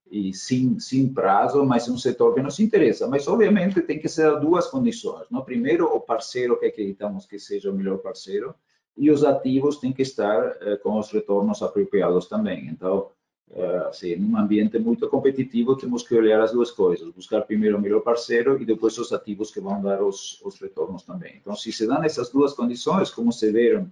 e 0.10 0.34
sim, 0.34 0.80
sim 0.80 1.13
prazo, 1.13 1.63
mas 1.63 1.88
é 1.88 1.91
um 1.91 1.98
setor 1.98 2.34
que 2.34 2.41
nos 2.41 2.60
interessa. 2.60 3.08
Mas, 3.08 3.28
obviamente, 3.28 3.82
tem 3.82 4.00
que 4.00 4.10
ser 4.10 4.39
duas 4.39 4.68
condições. 4.68 5.28
No 5.30 5.46
primeiro, 5.46 5.86
o 5.86 6.02
parceiro 6.02 6.60
que 6.60 6.65
acreditamos 6.65 7.26
que 7.28 7.38
seja 7.38 7.72
o 7.72 7.76
melhor 7.76 8.00
parceiro 8.00 8.56
e 8.98 9.12
os 9.12 9.24
ativos 9.24 9.78
têm 9.78 9.94
que 9.94 10.02
estar 10.02 10.58
eh, 10.62 10.78
com 10.78 10.98
os 10.98 11.12
retornos 11.12 11.62
apropriados 11.62 12.28
também. 12.28 12.68
Então, 12.68 13.12
eh, 13.52 13.88
assim, 13.89 14.15
num 14.15 14.38
ambiente 14.38 14.80
muito 14.80 15.08
competitivo, 15.10 15.76
temos 15.76 16.02
que 16.02 16.15
olhar 16.15 16.41
as 16.41 16.52
duas 16.52 16.72
coisas, 16.72 17.12
buscar 17.12 17.41
primeiro 17.41 17.78
o 17.78 17.82
melhor 17.82 18.02
parceiro 18.02 18.60
e 18.60 18.65
depois 18.65 18.98
os 18.98 19.12
ativos 19.12 19.52
que 19.52 19.60
vão 19.60 19.82
dar 19.82 20.02
os, 20.02 20.41
os 20.44 20.60
retornos 20.60 21.04
também. 21.04 21.36
Então, 21.41 21.56
se 21.56 21.72
se 21.72 21.86
dão 21.86 22.04
essas 22.04 22.30
duas 22.30 22.54
condições, 22.54 23.12
como 23.12 23.32
se 23.32 23.52
viram 23.52 23.91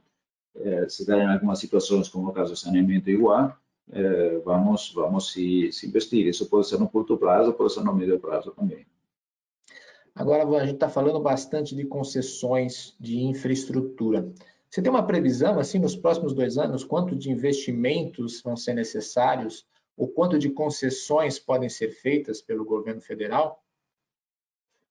eh, 0.55 0.87
se 0.89 1.05
darem 1.05 1.27
algumas 1.27 1.59
situações, 1.59 2.07
como 2.07 2.29
o 2.29 2.33
caso 2.33 2.51
do 2.51 2.57
saneamento 2.57 3.09
igual, 3.09 3.57
eh, 3.91 4.41
vamos, 4.45 4.91
vamos 4.93 5.31
se, 5.31 5.71
se 5.71 5.87
investir. 5.87 6.25
Isso 6.27 6.49
pode 6.49 6.67
ser 6.67 6.79
no 6.79 6.89
curto 6.89 7.17
prazo, 7.17 7.53
pode 7.53 7.73
ser 7.73 7.83
no 7.83 7.93
médio 7.93 8.19
prazo 8.19 8.51
também. 8.51 8.85
Agora, 10.15 10.43
a 10.43 10.65
gente 10.65 10.75
está 10.75 10.89
falando 10.89 11.19
bastante 11.19 11.75
de 11.75 11.85
concessões 11.85 12.95
de 12.99 13.19
infraestrutura. 13.23 14.31
Você 14.69 14.81
tem 14.81 14.91
uma 14.91 15.05
previsão, 15.05 15.59
assim, 15.59 15.79
nos 15.79 15.95
próximos 15.95 16.33
dois 16.33 16.57
anos, 16.57 16.83
quanto 16.83 17.15
de 17.15 17.31
investimentos 17.31 18.41
vão 18.41 18.55
ser 18.55 18.73
necessários 18.73 19.67
ou 19.97 20.07
quanto 20.07 20.37
de 20.37 20.49
concessões 20.49 21.39
podem 21.39 21.69
ser 21.69 21.89
feitas 21.89 22.41
pelo 22.41 22.65
governo 22.65 23.01
federal? 23.01 23.63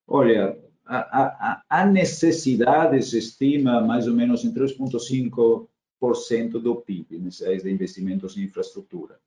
Olha, 0.07 0.57
a, 0.85 1.61
a 1.69 1.85
necessidade 1.85 3.01
se 3.01 3.17
estima 3.17 3.81
mais 3.81 4.07
ou 4.07 4.13
menos 4.13 4.43
em 4.43 4.53
3,5% 4.53 6.51
do 6.59 6.75
PIB, 6.75 7.17
necessidades 7.19 7.63
de 7.63 7.71
investimentos 7.71 8.35
em 8.37 8.43
infraestrutura. 8.43 9.17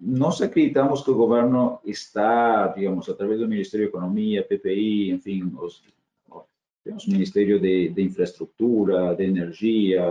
nós 0.00 0.42
acreditamos 0.42 1.02
que 1.02 1.10
o 1.10 1.16
governo 1.16 1.78
está, 1.84 2.68
digamos, 2.68 3.08
através 3.08 3.38
do 3.40 3.48
Ministério 3.48 3.86
da 3.86 3.90
Economia, 3.90 4.44
PPI, 4.44 5.10
enfim, 5.10 5.52
os, 5.60 5.82
temos 6.84 7.06
Ministério 7.06 7.60
de, 7.60 7.90
de 7.90 8.02
Infraestrutura, 8.02 9.14
de 9.14 9.24
Energia, 9.24 10.02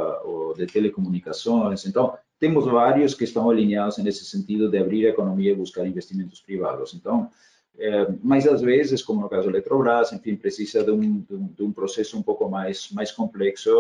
de 0.56 0.66
Telecomunicações, 0.66 1.86
então 1.86 2.18
temos 2.40 2.66
vários 2.66 3.14
que 3.14 3.26
estão 3.26 3.50
alinhados 3.50 3.98
nesse 3.98 4.26
sentido 4.26 4.70
de 4.70 4.78
abrir 4.78 5.06
a 5.06 5.10
economia 5.10 5.52
e 5.52 5.56
buscar 5.56 5.86
investimentos 5.86 6.42
privados. 6.42 6.94
Então, 6.94 7.30
é, 7.78 8.08
mas 8.22 8.48
às 8.48 8.62
vezes, 8.62 9.02
como 9.02 9.22
no 9.22 9.30
caso 9.30 9.46
da 9.46 9.54
Eletrobras, 9.54 10.12
enfim, 10.12 10.36
precisa 10.36 10.84
de 10.84 10.92
um, 10.92 11.20
de 11.22 11.34
um, 11.34 11.48
de 11.48 11.64
um 11.64 11.72
processo 11.72 12.18
um 12.18 12.22
pouco 12.22 12.50
mais 12.50 12.92
mais 12.92 13.12
complexo, 13.12 13.72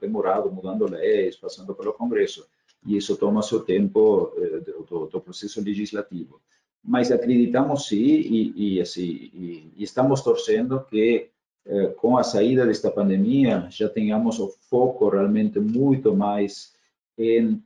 demorado, 0.00 0.50
mudando 0.50 0.90
leis, 0.90 1.36
passando 1.36 1.74
pelo 1.74 1.92
Congresso, 1.92 2.46
e 2.84 2.96
isso 2.96 3.16
toma 3.16 3.42
seu 3.42 3.60
tempo 3.60 4.32
é, 4.36 4.60
do, 4.60 5.06
do 5.06 5.20
processo 5.20 5.62
legislativo. 5.62 6.40
Mas 6.82 7.10
acreditamos 7.10 7.88
sim 7.88 7.96
e, 7.96 8.76
e 8.76 8.80
assim 8.80 9.02
e, 9.02 9.72
e 9.76 9.82
estamos 9.84 10.22
torcendo 10.22 10.84
que 10.88 11.30
com 11.96 12.16
a 12.16 12.22
saída 12.22 12.64
desta 12.64 12.92
pandemia 12.92 13.66
já 13.70 13.88
tenhamos 13.88 14.38
o 14.38 14.54
foco 14.70 15.08
realmente 15.08 15.58
muito 15.58 16.14
mais 16.14 16.72
em 17.18 17.60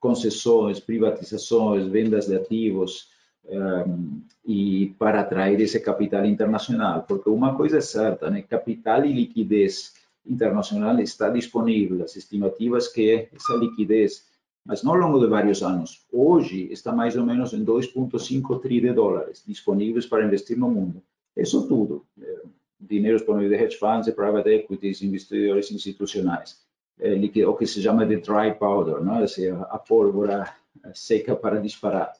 concessões, 0.00 0.80
privatizações, 0.80 1.86
vendas 1.86 2.26
de 2.26 2.34
ativos, 2.34 3.11
um, 3.48 4.22
e 4.44 4.94
para 4.98 5.20
atrair 5.20 5.60
esse 5.60 5.80
capital 5.80 6.24
internacional, 6.24 7.04
porque 7.06 7.28
uma 7.28 7.54
coisa 7.54 7.78
é 7.78 7.80
certa, 7.80 8.30
né? 8.30 8.42
capital 8.42 9.04
e 9.04 9.12
liquidez 9.12 9.94
internacional 10.26 10.98
está 11.00 11.28
disponível, 11.28 12.02
as 12.04 12.16
estimativas 12.16 12.88
que 12.88 13.28
essa 13.32 13.54
liquidez, 13.54 14.26
mas 14.64 14.82
não 14.82 14.92
ao 14.92 14.98
longo 14.98 15.18
de 15.18 15.26
vários 15.26 15.62
anos, 15.62 16.06
hoje 16.12 16.68
está 16.72 16.92
mais 16.92 17.16
ou 17.16 17.24
menos 17.24 17.52
em 17.52 17.64
2,5 17.64 18.60
tri 18.60 18.80
de 18.80 18.92
dólares 18.92 19.42
disponíveis 19.46 20.06
para 20.06 20.24
investir 20.24 20.56
no 20.56 20.70
mundo. 20.70 21.02
Isso 21.36 21.66
tudo, 21.66 22.04
é, 22.20 22.42
dinheiro 22.80 23.16
disponível 23.16 23.56
de 23.56 23.64
hedge 23.64 23.76
funds, 23.76 24.06
de 24.06 24.12
private 24.12 24.48
equities, 24.48 25.02
investidores 25.02 25.70
institucionais, 25.70 26.60
é, 27.00 27.14
o 27.46 27.54
que 27.54 27.66
se 27.66 27.82
chama 27.82 28.06
de 28.06 28.16
dry 28.16 28.54
powder, 28.58 29.02
não? 29.02 29.22
Assim, 29.22 29.48
a 29.48 29.78
pólvora 29.78 30.54
seca 30.94 31.34
para 31.34 31.60
disparar. 31.60 32.12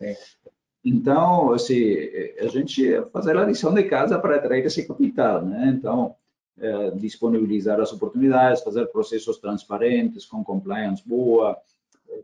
Então, 0.84 1.52
assim, 1.52 1.94
a 2.40 2.48
gente 2.48 3.00
fazer 3.12 3.36
a 3.36 3.44
lição 3.44 3.72
de 3.72 3.84
casa 3.84 4.18
para 4.18 4.36
atrair 4.36 4.66
esse 4.66 4.86
capital, 4.86 5.44
né? 5.44 5.72
Então, 5.76 6.16
é, 6.58 6.90
disponibilizar 6.90 7.80
as 7.80 7.92
oportunidades, 7.92 8.62
fazer 8.62 8.86
processos 8.86 9.38
transparentes, 9.38 10.26
com 10.26 10.42
compliance 10.42 11.02
boa, 11.06 11.56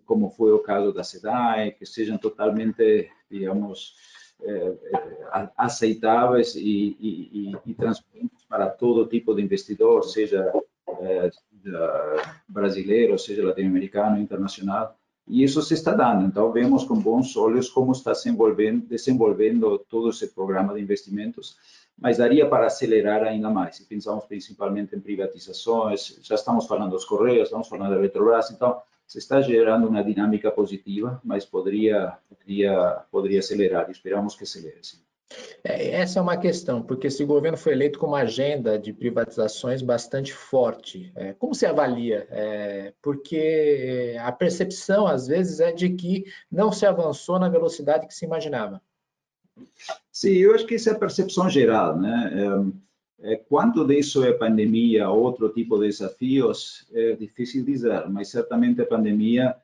como 0.04 0.30
foi 0.30 0.52
o 0.52 0.58
caso 0.58 0.92
da 0.92 1.04
SEDAI, 1.04 1.70
que 1.70 1.86
sejam 1.86 2.18
totalmente, 2.18 3.10
digamos, 3.30 3.94
é, 4.42 4.72
aceitáveis 5.56 6.54
e, 6.56 6.96
e, 7.00 7.52
e, 7.64 7.74
transparentes 7.74 8.44
para 8.48 8.68
todo 8.68 9.06
tipo 9.06 9.34
de 9.34 9.42
investidor, 9.42 10.04
seja 10.04 10.52
é, 11.00 11.30
brasileiro, 12.48 13.18
seja 13.18 13.46
latino-americano, 13.46 14.18
internacional 14.18 14.98
e 15.28 15.44
isso 15.44 15.60
se 15.62 15.74
está 15.74 15.92
dando. 15.92 16.26
Então, 16.26 16.50
vemos 16.50 16.84
com 16.84 16.94
bons 16.94 17.36
olhos 17.36 17.68
como 17.68 17.92
está 17.92 18.14
se 18.14 18.24
desenvolvendo, 18.24 18.86
desenvolvendo 18.86 19.78
todo 19.88 20.10
esse 20.10 20.28
programa 20.28 20.74
de 20.74 20.80
investimentos, 20.80 21.56
mas 21.96 22.18
daria 22.18 22.48
para 22.48 22.66
acelerar 22.66 23.22
ainda 23.24 23.50
mais. 23.50 23.76
Se 23.76 23.84
pensamos 23.84 24.24
principalmente 24.24 24.94
em 24.94 25.00
privatizações, 25.00 26.18
já 26.22 26.34
estamos 26.34 26.66
falando 26.66 26.92
dos 26.92 27.04
Correios, 27.04 27.44
estamos 27.44 27.68
falando 27.68 27.90
da 27.90 27.96
Eletrobras, 27.96 28.50
então 28.50 28.80
se 29.06 29.18
está 29.18 29.40
gerando 29.40 29.88
uma 29.88 30.04
dinâmica 30.04 30.50
positiva, 30.50 31.20
mas 31.24 31.44
poderia, 31.44 32.16
poderia, 32.28 33.02
poderia 33.10 33.40
acelerar, 33.40 33.90
esperamos 33.90 34.36
que 34.36 34.44
acelere. 34.44 34.78
Sim. 34.82 35.07
É, 35.62 35.90
essa 35.90 36.18
é 36.18 36.22
uma 36.22 36.36
questão, 36.36 36.82
porque 36.82 37.08
esse 37.08 37.24
governo 37.24 37.58
foi 37.58 37.72
eleito 37.72 37.98
com 37.98 38.06
uma 38.06 38.20
agenda 38.20 38.78
de 38.78 38.92
privatizações 38.92 39.82
bastante 39.82 40.32
forte. 40.32 41.12
É, 41.14 41.34
como 41.34 41.54
se 41.54 41.66
avalia? 41.66 42.26
É, 42.30 42.92
porque 43.02 44.16
a 44.20 44.32
percepção, 44.32 45.06
às 45.06 45.26
vezes, 45.26 45.60
é 45.60 45.72
de 45.72 45.90
que 45.90 46.24
não 46.50 46.72
se 46.72 46.86
avançou 46.86 47.38
na 47.38 47.48
velocidade 47.48 48.06
que 48.06 48.14
se 48.14 48.24
imaginava. 48.24 48.80
Sim, 50.10 50.30
eu 50.30 50.54
acho 50.54 50.66
que 50.66 50.76
essa 50.76 50.90
é 50.90 50.92
a 50.94 50.98
percepção 50.98 51.50
geral. 51.50 51.98
Né? 51.98 52.72
Quanto 53.48 53.84
disso 53.84 54.24
é 54.24 54.32
pandemia, 54.32 55.10
outro 55.10 55.48
tipo 55.48 55.78
de 55.78 55.88
desafios, 55.88 56.86
é 56.92 57.14
difícil 57.14 57.64
dizer, 57.64 58.08
mas 58.08 58.28
certamente 58.28 58.80
a 58.80 58.86
pandemia 58.86 59.56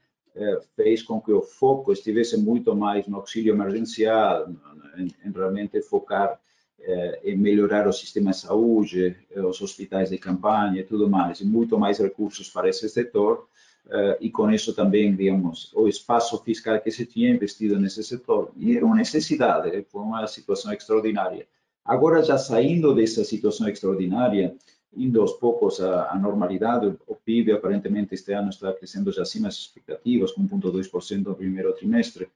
fez 0.75 1.03
com 1.03 1.21
que 1.21 1.33
o 1.33 1.43
foco 1.43 1.93
estivesse 1.93 2.37
muito 2.37 2.75
mais 2.75 3.07
no 3.07 3.19
auxílio 3.19 3.55
emergencial, 3.55 4.49
em, 4.97 5.09
em 5.25 5.33
realmente 5.33 5.81
focar 5.81 6.39
eh, 6.87 7.21
em 7.25 7.37
melhorar 7.37 7.89
o 7.89 7.93
sistema 7.95 8.31
de 8.33 8.37
saúde, 8.37 9.17
eh, 9.31 9.41
os 9.41 9.59
hospitais 9.63 10.11
de 10.11 10.19
campanha 10.19 10.81
e 10.81 10.85
tudo 10.85 11.09
mais, 11.09 11.41
e 11.41 11.45
muito 11.47 11.79
mais 11.79 11.99
recursos 11.99 12.51
para 12.51 12.69
esse 12.69 12.87
setor, 12.91 13.49
eh, 13.89 14.19
e 14.21 14.31
com 14.31 14.51
isso 14.51 14.75
também, 14.75 15.17
digamos, 15.17 15.73
o 15.75 15.89
espaço 15.89 16.37
fiscal 16.45 16.79
que 16.81 16.91
se 16.91 17.07
tinha 17.07 17.31
investido 17.31 17.81
nesse 17.81 18.05
setor. 18.05 18.53
E 18.55 18.77
era 18.77 18.85
uma 18.85 18.97
necessidade, 18.97 19.87
foi 19.91 20.03
uma 20.03 20.27
situação 20.27 20.75
extraordinária. 20.75 21.47
Agora, 21.83 22.23
já 22.23 22.37
saindo 22.37 22.95
dessa 22.95 23.25
situação 23.25 23.67
extraordinária, 23.67 24.55
indo 24.97 25.21
aos 25.21 25.33
poucos 25.35 25.81
à, 25.81 26.15
normalidade, 26.17 26.95
o 27.07 27.15
PIB 27.15 27.53
aparentemente 27.53 28.15
este 28.15 28.33
ano 28.33 28.51
está 28.51 28.73
crescendo 28.73 29.13
já 29.13 29.23
acima 29.23 29.49
das 29.49 29.57
expectativas, 29.57 30.33
com 30.33 30.47
1,2% 30.47 31.25
no 31.25 31.35
primeiro 31.35 31.73
trimestre, 31.73 32.29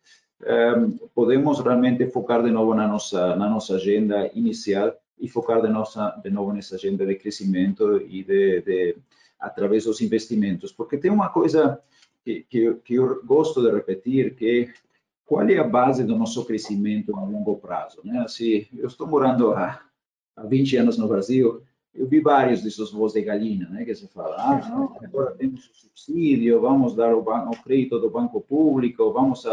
podemos 1.14 1.58
realmente 1.60 2.06
focar 2.06 2.42
de 2.42 2.50
novo 2.50 2.72
na 2.74 2.86
nossa 2.86 3.34
na 3.34 3.48
nossa 3.48 3.74
agenda 3.74 4.30
inicial 4.34 4.94
e 5.18 5.28
focar 5.28 5.60
de 5.60 5.68
nossa 5.68 6.10
de 6.22 6.30
novo 6.30 6.52
nessa 6.52 6.76
agenda 6.76 7.04
de 7.04 7.16
crescimento 7.16 8.00
e 8.08 8.22
de, 8.22 8.62
de 8.62 8.96
através 9.38 9.84
dos 9.84 10.00
investimentos, 10.00 10.72
porque 10.72 10.96
tem 10.96 11.10
uma 11.10 11.28
coisa 11.28 11.80
que, 12.24 12.44
que, 12.48 12.74
que 12.84 12.94
eu 12.94 13.24
gosto 13.24 13.62
de 13.62 13.70
repetir 13.70 14.34
que 14.34 14.68
qual 15.24 15.48
é 15.48 15.58
a 15.58 15.64
base 15.64 16.04
do 16.04 16.16
nosso 16.16 16.44
crescimento 16.44 17.14
a 17.14 17.20
longo 17.20 17.56
prazo, 17.56 18.00
né? 18.02 18.20
Assim, 18.20 18.66
eu 18.76 18.86
estou 18.86 19.06
morando 19.06 19.52
há, 19.52 19.80
há 20.34 20.46
20 20.46 20.76
anos 20.78 20.96
no 20.96 21.06
Brasil, 21.06 21.62
eu 21.94 22.06
vi 22.06 22.20
vários 22.20 22.62
desses 22.62 22.90
voos 22.90 23.12
de 23.12 23.22
galinha, 23.22 23.68
né, 23.68 23.84
que 23.84 23.94
se 23.94 24.06
fala, 24.08 24.36
ah, 24.36 24.88
agora 25.02 25.32
temos 25.32 25.68
o 25.68 25.74
subsídio, 25.74 26.60
vamos 26.60 26.94
dar 26.94 27.14
o, 27.14 27.20
o 27.20 27.62
crédito 27.62 27.98
do 27.98 28.10
banco 28.10 28.40
público, 28.40 29.12
vamos 29.12 29.44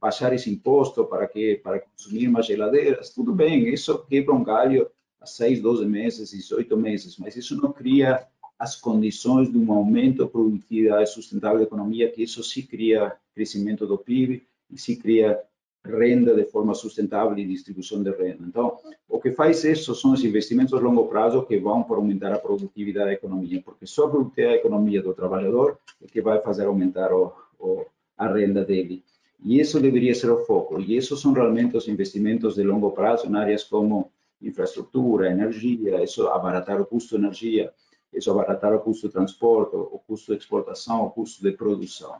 baixar 0.00 0.32
esse 0.32 0.50
imposto 0.50 1.04
para 1.04 1.26
que 1.26 1.56
para 1.56 1.80
consumir 1.80 2.28
mais 2.28 2.46
geladeiras, 2.46 3.10
tudo 3.10 3.32
bem, 3.32 3.68
isso 3.68 3.98
quebra 4.06 4.34
um 4.34 4.42
galho 4.42 4.90
a 5.20 5.26
6, 5.26 5.60
12 5.60 5.84
meses, 5.86 6.30
18 6.30 6.76
meses, 6.76 7.18
mas 7.18 7.36
isso 7.36 7.54
não 7.60 7.72
cria 7.72 8.26
as 8.58 8.76
condições 8.76 9.50
de 9.50 9.58
um 9.58 9.72
aumento 9.72 10.24
da 10.24 10.30
produtividade 10.30 11.10
sustentável 11.10 11.58
da 11.58 11.64
economia, 11.64 12.10
que 12.10 12.22
isso 12.22 12.42
se 12.42 12.62
cria 12.62 13.16
crescimento 13.34 13.86
do 13.86 13.98
PIB 13.98 14.46
e 14.70 14.78
se 14.78 14.96
cria 14.96 15.40
renda 15.84 16.34
de 16.34 16.44
forma 16.44 16.74
sustentável 16.74 17.36
e 17.38 17.46
distribuição 17.46 18.02
de 18.02 18.10
renda. 18.10 18.44
Então, 18.46 18.78
o 19.08 19.20
que 19.20 19.32
faz 19.32 19.64
isso 19.64 19.94
são 19.94 20.12
os 20.12 20.22
investimentos 20.24 20.74
a 20.74 20.78
longo 20.78 21.06
prazo 21.08 21.44
que 21.46 21.58
vão 21.58 21.82
para 21.82 21.96
aumentar 21.96 22.32
a 22.32 22.38
produtividade 22.38 23.06
da 23.06 23.12
economia, 23.12 23.62
porque 23.64 23.86
só 23.86 24.06
a 24.06 24.10
produtividade 24.10 24.56
da 24.56 24.60
economia 24.60 25.02
do 25.02 25.14
trabalhador 25.14 25.78
é 26.02 26.06
que 26.06 26.20
vai 26.20 26.40
fazer 26.40 26.66
aumentar 26.66 27.12
o, 27.12 27.32
o, 27.58 27.86
a 28.16 28.28
renda 28.28 28.64
dele. 28.64 29.02
E 29.42 29.58
isso 29.58 29.80
deveria 29.80 30.14
ser 30.14 30.30
o 30.30 30.44
foco. 30.44 30.80
E 30.80 30.96
esses 30.96 31.18
são 31.18 31.32
realmente 31.32 31.76
os 31.76 31.88
investimentos 31.88 32.56
de 32.56 32.62
longo 32.62 32.90
prazo 32.92 33.26
em 33.26 33.34
áreas 33.34 33.64
como 33.64 34.10
infraestrutura, 34.40 35.30
energia, 35.30 36.02
isso 36.02 36.28
abaratar 36.28 36.80
o 36.80 36.86
custo 36.86 37.16
de 37.16 37.24
energia, 37.24 37.72
isso 38.12 38.30
abaratar 38.30 38.74
o 38.74 38.80
custo 38.80 39.06
de 39.06 39.14
transporte, 39.14 39.76
o 39.76 40.00
custo 40.06 40.32
de 40.32 40.38
exportação, 40.38 41.06
o 41.06 41.10
custo 41.10 41.42
de 41.42 41.52
produção. 41.52 42.16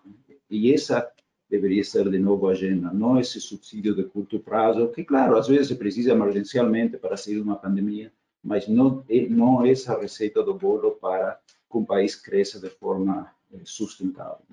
E 0.50 0.72
essa 0.72 1.10
deveria 1.50 1.82
ser 1.82 2.08
de 2.08 2.18
novo 2.18 2.48
a 2.48 2.52
agenda, 2.52 2.92
não 2.92 3.18
esse 3.18 3.40
subsídio 3.40 3.94
de 3.94 4.04
curto 4.04 4.38
prazo, 4.38 4.88
que 4.88 5.04
claro, 5.04 5.36
às 5.36 5.48
vezes 5.48 5.68
se 5.68 5.74
precisa 5.74 6.12
emergencialmente 6.12 6.96
para 6.96 7.16
sair 7.16 7.34
de 7.34 7.40
uma 7.40 7.56
pandemia, 7.56 8.12
mas 8.42 8.68
não, 8.68 9.04
não 9.28 9.66
essa 9.66 9.98
receita 9.98 10.42
do 10.42 10.54
bolo 10.54 10.92
para 10.92 11.38
que 11.70 11.76
o 11.76 11.84
país 11.84 12.14
cresça 12.14 12.60
de 12.60 12.70
forma 12.70 13.30
eh, 13.52 13.58
sustentável. 13.64 14.44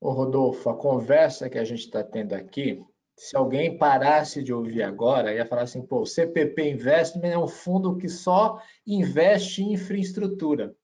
Ô 0.00 0.12
Rodolfo, 0.12 0.68
a 0.68 0.76
conversa 0.76 1.48
que 1.48 1.58
a 1.58 1.64
gente 1.64 1.80
está 1.80 2.04
tendo 2.04 2.34
aqui, 2.34 2.84
se 3.16 3.36
alguém 3.36 3.76
parasse 3.76 4.42
de 4.42 4.52
ouvir 4.52 4.82
agora, 4.82 5.34
ia 5.34 5.44
falar 5.44 5.62
assim, 5.62 5.82
pô, 5.82 6.02
o 6.02 6.06
CPP 6.06 6.70
Investment 6.70 7.30
é 7.30 7.38
um 7.38 7.48
fundo 7.48 7.96
que 7.96 8.08
só 8.08 8.60
investe 8.86 9.62
em 9.62 9.72
infraestrutura. 9.72 10.76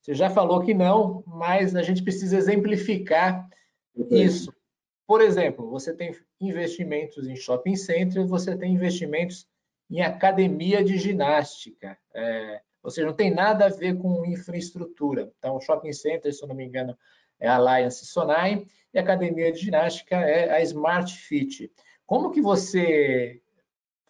Você 0.00 0.14
já 0.14 0.30
falou 0.30 0.62
que 0.62 0.72
não, 0.72 1.22
mas 1.26 1.74
a 1.74 1.82
gente 1.82 2.02
precisa 2.02 2.38
exemplificar 2.38 3.46
isso. 4.10 4.52
Por 5.06 5.20
exemplo, 5.20 5.68
você 5.68 5.92
tem 5.92 6.16
investimentos 6.40 7.28
em 7.28 7.36
shopping 7.36 7.76
centers, 7.76 8.28
você 8.28 8.56
tem 8.56 8.72
investimentos 8.72 9.46
em 9.90 10.00
academia 10.00 10.82
de 10.82 10.96
ginástica. 10.98 11.98
É, 12.14 12.60
ou 12.82 12.90
seja, 12.90 13.06
não 13.06 13.14
tem 13.14 13.30
nada 13.30 13.66
a 13.66 13.70
ver 13.70 13.98
com 13.98 14.24
infraestrutura. 14.24 15.32
Então, 15.38 15.60
shopping 15.60 15.92
center, 15.92 16.32
se 16.32 16.42
eu 16.42 16.48
não 16.48 16.54
me 16.54 16.64
engano, 16.64 16.96
é 17.38 17.48
a 17.48 17.56
Alliance 17.56 18.06
Sonai, 18.06 18.66
e 18.92 18.98
a 18.98 19.02
academia 19.02 19.52
de 19.52 19.58
ginástica 19.58 20.16
é 20.16 20.52
a 20.52 20.62
Smart 20.62 21.12
Fit. 21.12 21.70
Como 22.06 22.30
que 22.30 22.40
você 22.40 23.40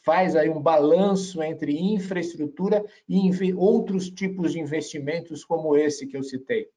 faz 0.03 0.37
aí 0.37 0.51
um 0.51 0.61
balanço 0.61 1.43
entre 1.43 1.79
infraestrutura 1.79 2.85
e 3.09 3.31
outros 3.55 4.11
tipos 4.11 4.53
de 4.53 4.61
investimentos 4.61 5.45
como 5.45 5.77
esse 5.77 6.07
que 6.07 6.17
eu 6.17 6.23
citei? 6.23 6.69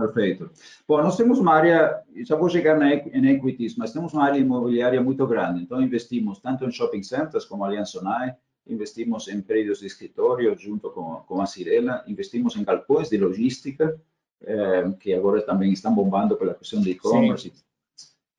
Perfeito. 0.00 0.50
Bom, 0.88 1.02
nós 1.02 1.16
temos 1.16 1.38
uma 1.38 1.54
área, 1.54 2.02
já 2.24 2.36
vou 2.36 2.48
chegar 2.48 2.78
na, 2.78 2.94
em 2.94 3.28
equities, 3.30 3.76
mas 3.76 3.92
temos 3.92 4.12
uma 4.12 4.24
área 4.24 4.38
imobiliária 4.38 5.00
muito 5.00 5.26
grande. 5.26 5.62
Então, 5.62 5.80
investimos 5.80 6.38
tanto 6.40 6.64
em 6.64 6.70
shopping 6.70 7.02
centers 7.02 7.44
como 7.44 7.64
Aliança 7.64 7.92
Sonai, 7.92 8.34
investimos 8.66 9.28
em 9.28 9.40
prédios 9.40 9.80
de 9.80 9.86
escritório 9.86 10.56
junto 10.58 10.90
com, 10.90 11.16
com 11.26 11.40
a 11.40 11.46
Cirela, 11.46 12.04
investimos 12.06 12.56
em 12.56 12.64
galpões 12.64 13.08
de 13.08 13.18
logística, 13.18 14.00
eh, 14.42 14.90
que 15.00 15.12
agora 15.12 15.42
também 15.42 15.72
estão 15.72 15.94
bombando 15.94 16.36
pela 16.36 16.54
questão 16.54 16.80
de 16.80 16.90
e-commerce. 16.90 17.52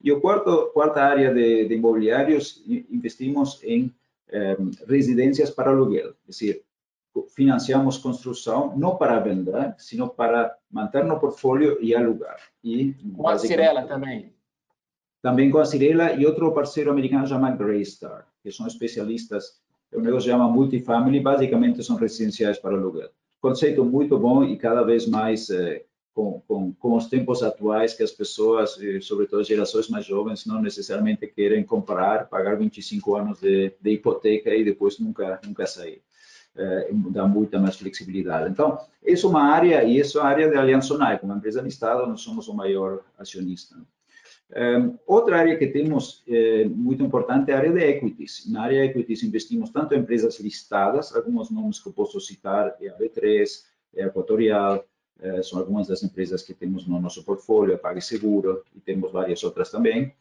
E 0.02 0.10
o 0.10 0.20
quarto, 0.20 0.70
quarta 0.72 1.02
área 1.02 1.32
de, 1.32 1.66
de 1.66 1.74
imobiliários, 1.74 2.64
investimos 2.66 3.60
em 3.62 3.94
eh, 4.28 4.56
residências 4.88 5.50
para 5.50 5.70
aluguel, 5.70 6.08
é 6.08 6.12
decir, 6.26 6.62
financiamos 7.34 7.98
construção 7.98 8.76
não 8.76 8.96
para 8.96 9.18
vender, 9.20 9.74
sino 9.78 10.08
para 10.08 10.56
manter 10.70 11.04
no 11.04 11.18
portfólio 11.18 11.78
e 11.80 11.94
alugar. 11.94 12.38
E, 12.64 12.94
com 13.16 13.28
a 13.28 13.38
Cirela 13.38 13.82
também. 13.82 14.32
Também 15.20 15.50
com 15.50 15.58
a 15.58 15.64
Cirela 15.64 16.12
e 16.12 16.26
outro 16.26 16.52
parceiro 16.52 16.90
americano 16.90 17.26
chamado 17.26 17.58
Greystar, 17.58 18.26
que 18.42 18.50
são 18.50 18.66
especialistas, 18.66 19.60
o 19.92 20.00
negócio 20.00 20.30
chama 20.30 20.48
Multifamily, 20.48 21.20
basicamente 21.20 21.84
são 21.84 21.96
residenciais 21.96 22.58
para 22.58 22.74
aluguel. 22.74 23.10
Conceito 23.40 23.84
muito 23.84 24.18
bom 24.18 24.44
e 24.44 24.56
cada 24.56 24.82
vez 24.82 25.06
mais 25.06 25.50
eh, 25.50 25.84
com, 26.14 26.40
com, 26.46 26.72
com, 26.74 26.96
os 26.96 27.06
tempos 27.06 27.42
atuais 27.42 27.92
que 27.92 28.02
as 28.02 28.12
pessoas, 28.12 28.78
eh, 28.80 29.00
sobretudo 29.00 29.44
gerações 29.44 29.88
mais 29.88 30.06
jovens, 30.06 30.46
não 30.46 30.62
necessariamente 30.62 31.26
querem 31.26 31.64
comprar, 31.64 32.28
pagar 32.28 32.56
25 32.56 33.16
anos 33.16 33.40
de, 33.40 33.72
de 33.80 33.90
hipoteca 33.90 34.54
e 34.54 34.64
depois 34.64 34.98
nunca, 34.98 35.40
nunca 35.44 35.66
sair. 35.66 36.02
É, 36.54 36.90
dá 37.10 37.26
muita 37.26 37.58
mais 37.58 37.76
flexibilidade. 37.76 38.50
Então, 38.50 38.78
essa 39.02 39.26
é 39.26 39.30
uma 39.30 39.42
área, 39.42 39.82
e 39.84 39.98
essa 39.98 40.18
é 40.18 40.22
a 40.22 40.26
área 40.26 40.50
da 40.50 40.60
Aliança 40.60 40.88
Sonai, 40.88 41.18
como 41.18 41.32
empresa 41.32 41.62
listada, 41.62 42.06
nós 42.06 42.20
somos 42.20 42.46
o 42.46 42.54
maior 42.54 43.00
acionista. 43.18 43.76
Outra 45.06 45.38
área 45.38 45.56
que 45.56 45.66
temos 45.66 46.22
é, 46.28 46.66
muito 46.66 47.02
importante 47.02 47.50
é 47.50 47.54
a 47.54 47.58
área 47.58 47.72
de 47.72 47.80
equities. 47.80 48.44
Na 48.50 48.64
área 48.64 48.82
de 48.82 48.90
equities 48.90 49.22
investimos 49.22 49.70
tanto 49.70 49.94
em 49.94 50.00
empresas 50.00 50.38
listadas, 50.40 51.16
alguns 51.16 51.50
nomes 51.50 51.80
que 51.80 51.88
eu 51.88 51.92
posso 51.94 52.20
citar, 52.20 52.76
é 52.78 52.88
a 52.88 52.98
B3, 52.98 53.64
é 53.94 54.04
a 54.04 54.08
Equatorial, 54.08 54.84
são 55.42 55.58
algumas 55.58 55.86
das 55.86 56.02
empresas 56.02 56.42
que 56.42 56.52
temos 56.52 56.86
no 56.86 57.00
nosso 57.00 57.24
portfólio, 57.24 57.74
a 57.74 57.78
PagSeguro, 57.78 58.62
e 58.76 58.80
temos 58.80 59.10
várias 59.10 59.42
outras 59.42 59.70
também. 59.70 60.12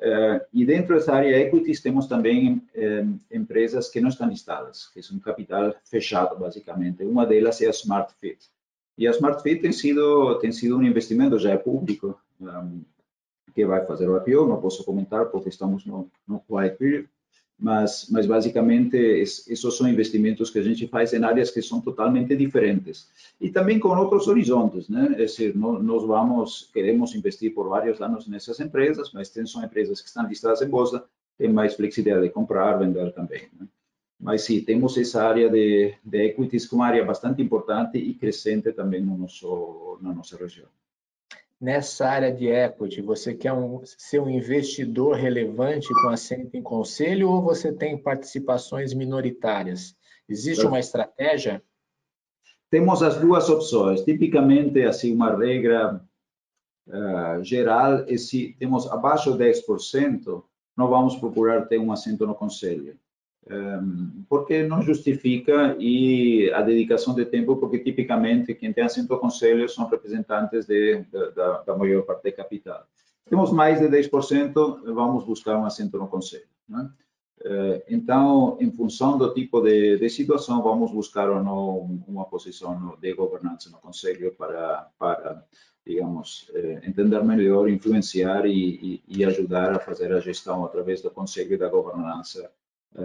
Uh, 0.00 0.40
e 0.50 0.64
dentro 0.64 0.94
dessa 0.94 1.12
área 1.12 1.38
equities 1.38 1.82
temos 1.82 2.06
também 2.06 2.62
um, 2.74 3.18
empresas 3.30 3.90
que 3.90 4.00
não 4.00 4.08
estão 4.08 4.28
listadas, 4.28 4.88
que 4.88 5.02
são 5.02 5.18
capital 5.18 5.74
fechado, 5.84 6.38
basicamente. 6.38 7.04
Uma 7.04 7.26
delas 7.26 7.60
é 7.60 7.66
a 7.66 7.70
SmartFit. 7.70 8.48
E 8.96 9.06
a 9.06 9.10
SmartFit 9.10 9.60
tem 9.60 9.72
sido, 9.72 10.38
tem 10.38 10.52
sido 10.52 10.78
um 10.78 10.82
investimento, 10.82 11.38
já 11.38 11.50
é 11.50 11.58
público, 11.58 12.18
um, 12.40 12.82
que 13.54 13.66
vai 13.66 13.84
fazer 13.84 14.08
o 14.08 14.16
IPO, 14.16 14.46
não 14.46 14.60
posso 14.60 14.84
comentar 14.84 15.26
porque 15.26 15.50
estamos 15.50 15.84
no, 15.84 16.10
no 16.26 16.40
quiet 16.40 17.06
mas, 17.60 18.08
mas 18.10 18.26
basicamente 18.26 18.96
esses 18.96 19.60
são 19.74 19.86
investimentos 19.86 20.48
que 20.48 20.58
a 20.58 20.62
gente 20.62 20.88
faz 20.88 21.12
em 21.12 21.22
áreas 21.22 21.50
que 21.50 21.60
são 21.60 21.80
totalmente 21.80 22.34
diferentes 22.34 23.08
e 23.38 23.50
também 23.50 23.78
com 23.78 23.90
outros 23.90 24.26
horizontes, 24.26 24.88
né? 24.88 25.10
É 25.12 25.16
decir, 25.16 25.54
nós 25.54 26.02
vamos 26.04 26.70
queremos 26.72 27.14
investir 27.14 27.52
por 27.54 27.68
vários 27.68 28.00
anos 28.00 28.26
nessas 28.26 28.58
empresas, 28.60 29.12
mas 29.12 29.28
são 29.46 29.62
empresas 29.62 30.00
que 30.00 30.08
estão 30.08 30.26
listadas 30.26 30.62
em 30.62 30.68
bolsa, 30.68 31.04
tem 31.36 31.52
mais 31.52 31.74
flexibilidade 31.74 32.26
de 32.26 32.32
comprar, 32.32 32.78
vender 32.78 33.12
também. 33.12 33.42
Né? 33.58 33.66
Mas 34.18 34.42
sim, 34.42 34.60
temos 34.62 34.96
essa 34.96 35.22
área 35.22 35.48
de, 35.50 35.94
de 36.04 36.18
equities 36.26 36.66
como 36.66 36.82
área 36.82 37.04
bastante 37.04 37.42
importante 37.42 37.98
e 37.98 38.14
crescente 38.14 38.72
também 38.72 39.02
no 39.02 39.16
nosso 39.18 39.98
na 40.00 40.14
nossa 40.14 40.36
região 40.36 40.66
nessa 41.60 42.08
área 42.08 42.32
de 42.32 42.48
equity, 42.48 43.02
você 43.02 43.34
quer 43.34 43.52
um, 43.52 43.82
ser 43.84 44.20
um 44.20 44.30
investidor 44.30 45.16
relevante 45.16 45.88
com 46.02 46.08
assento 46.08 46.56
em 46.56 46.62
conselho 46.62 47.28
ou 47.28 47.42
você 47.42 47.72
tem 47.72 47.98
participações 47.98 48.94
minoritárias? 48.94 49.94
Existe 50.28 50.64
uma 50.64 50.78
estratégia? 50.78 51.62
Temos 52.70 53.02
as 53.02 53.18
duas 53.18 53.48
opções. 53.50 54.02
Tipicamente, 54.02 54.82
assim, 54.82 55.12
uma 55.12 55.36
regra 55.36 56.00
uh, 56.88 57.44
geral 57.44 58.04
é 58.08 58.16
se 58.16 58.56
temos 58.58 58.86
abaixo 58.90 59.36
de 59.36 59.44
10%, 59.44 60.42
não 60.76 60.88
vamos 60.88 61.16
procurar 61.16 61.66
ter 61.66 61.78
um 61.78 61.92
assento 61.92 62.26
no 62.26 62.34
conselho 62.34 62.98
porque 64.28 64.62
não 64.62 64.82
justifica 64.82 65.76
e 65.78 66.50
a 66.52 66.62
dedicação 66.62 67.14
de 67.14 67.24
tempo, 67.24 67.56
porque 67.56 67.78
tipicamente 67.78 68.54
quem 68.54 68.72
tem 68.72 68.84
assento 68.84 69.12
ao 69.12 69.20
conselho 69.20 69.68
são 69.68 69.88
representantes 69.88 70.66
de, 70.66 71.04
da, 71.34 71.62
da, 71.62 71.76
maior 71.76 72.02
parte 72.02 72.24
da 72.24 72.32
capital. 72.32 72.86
Temos 73.28 73.50
mais 73.50 73.80
de 73.80 73.88
10%, 73.88 74.82
vamos 74.94 75.24
buscar 75.24 75.56
um 75.56 75.64
assento 75.64 75.98
no 75.98 76.08
conselho. 76.08 76.46
Né? 76.68 76.90
Então, 77.88 78.58
em 78.60 78.70
função 78.70 79.16
do 79.16 79.32
tipo 79.32 79.62
de, 79.62 79.96
de, 79.96 80.10
situação, 80.10 80.62
vamos 80.62 80.92
buscar 80.92 81.30
ou 81.30 81.42
não 81.42 82.02
uma 82.06 82.26
posição 82.26 82.96
de 83.00 83.14
governança 83.14 83.70
no 83.70 83.78
conselho 83.78 84.32
para, 84.36 84.88
para 84.98 85.42
digamos, 85.86 86.50
eh, 86.54 86.82
entender 86.84 87.24
melhor, 87.24 87.68
influenciar 87.68 88.44
e, 88.44 89.00
e, 89.08 89.20
e 89.20 89.24
ajudar 89.24 89.72
a 89.72 89.78
fazer 89.78 90.12
a 90.12 90.20
gestão 90.20 90.64
através 90.64 91.00
do 91.00 91.10
conselho 91.10 91.54
e 91.54 91.56
da 91.56 91.68
governança 91.68 92.50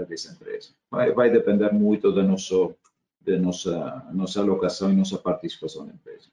dessa 0.08 0.32
empresa. 0.32 0.70
Vai, 0.90 1.12
vai 1.12 1.30
depender 1.30 1.72
muito 1.72 2.12
da, 2.12 2.24
nosso, 2.24 2.74
da 3.22 3.38
nossa, 3.38 4.08
nossa 4.14 4.40
alocação 4.40 4.92
e 4.92 4.96
nossa 4.96 5.18
participação 5.18 5.86
na 5.86 5.94
empresa. 5.94 6.28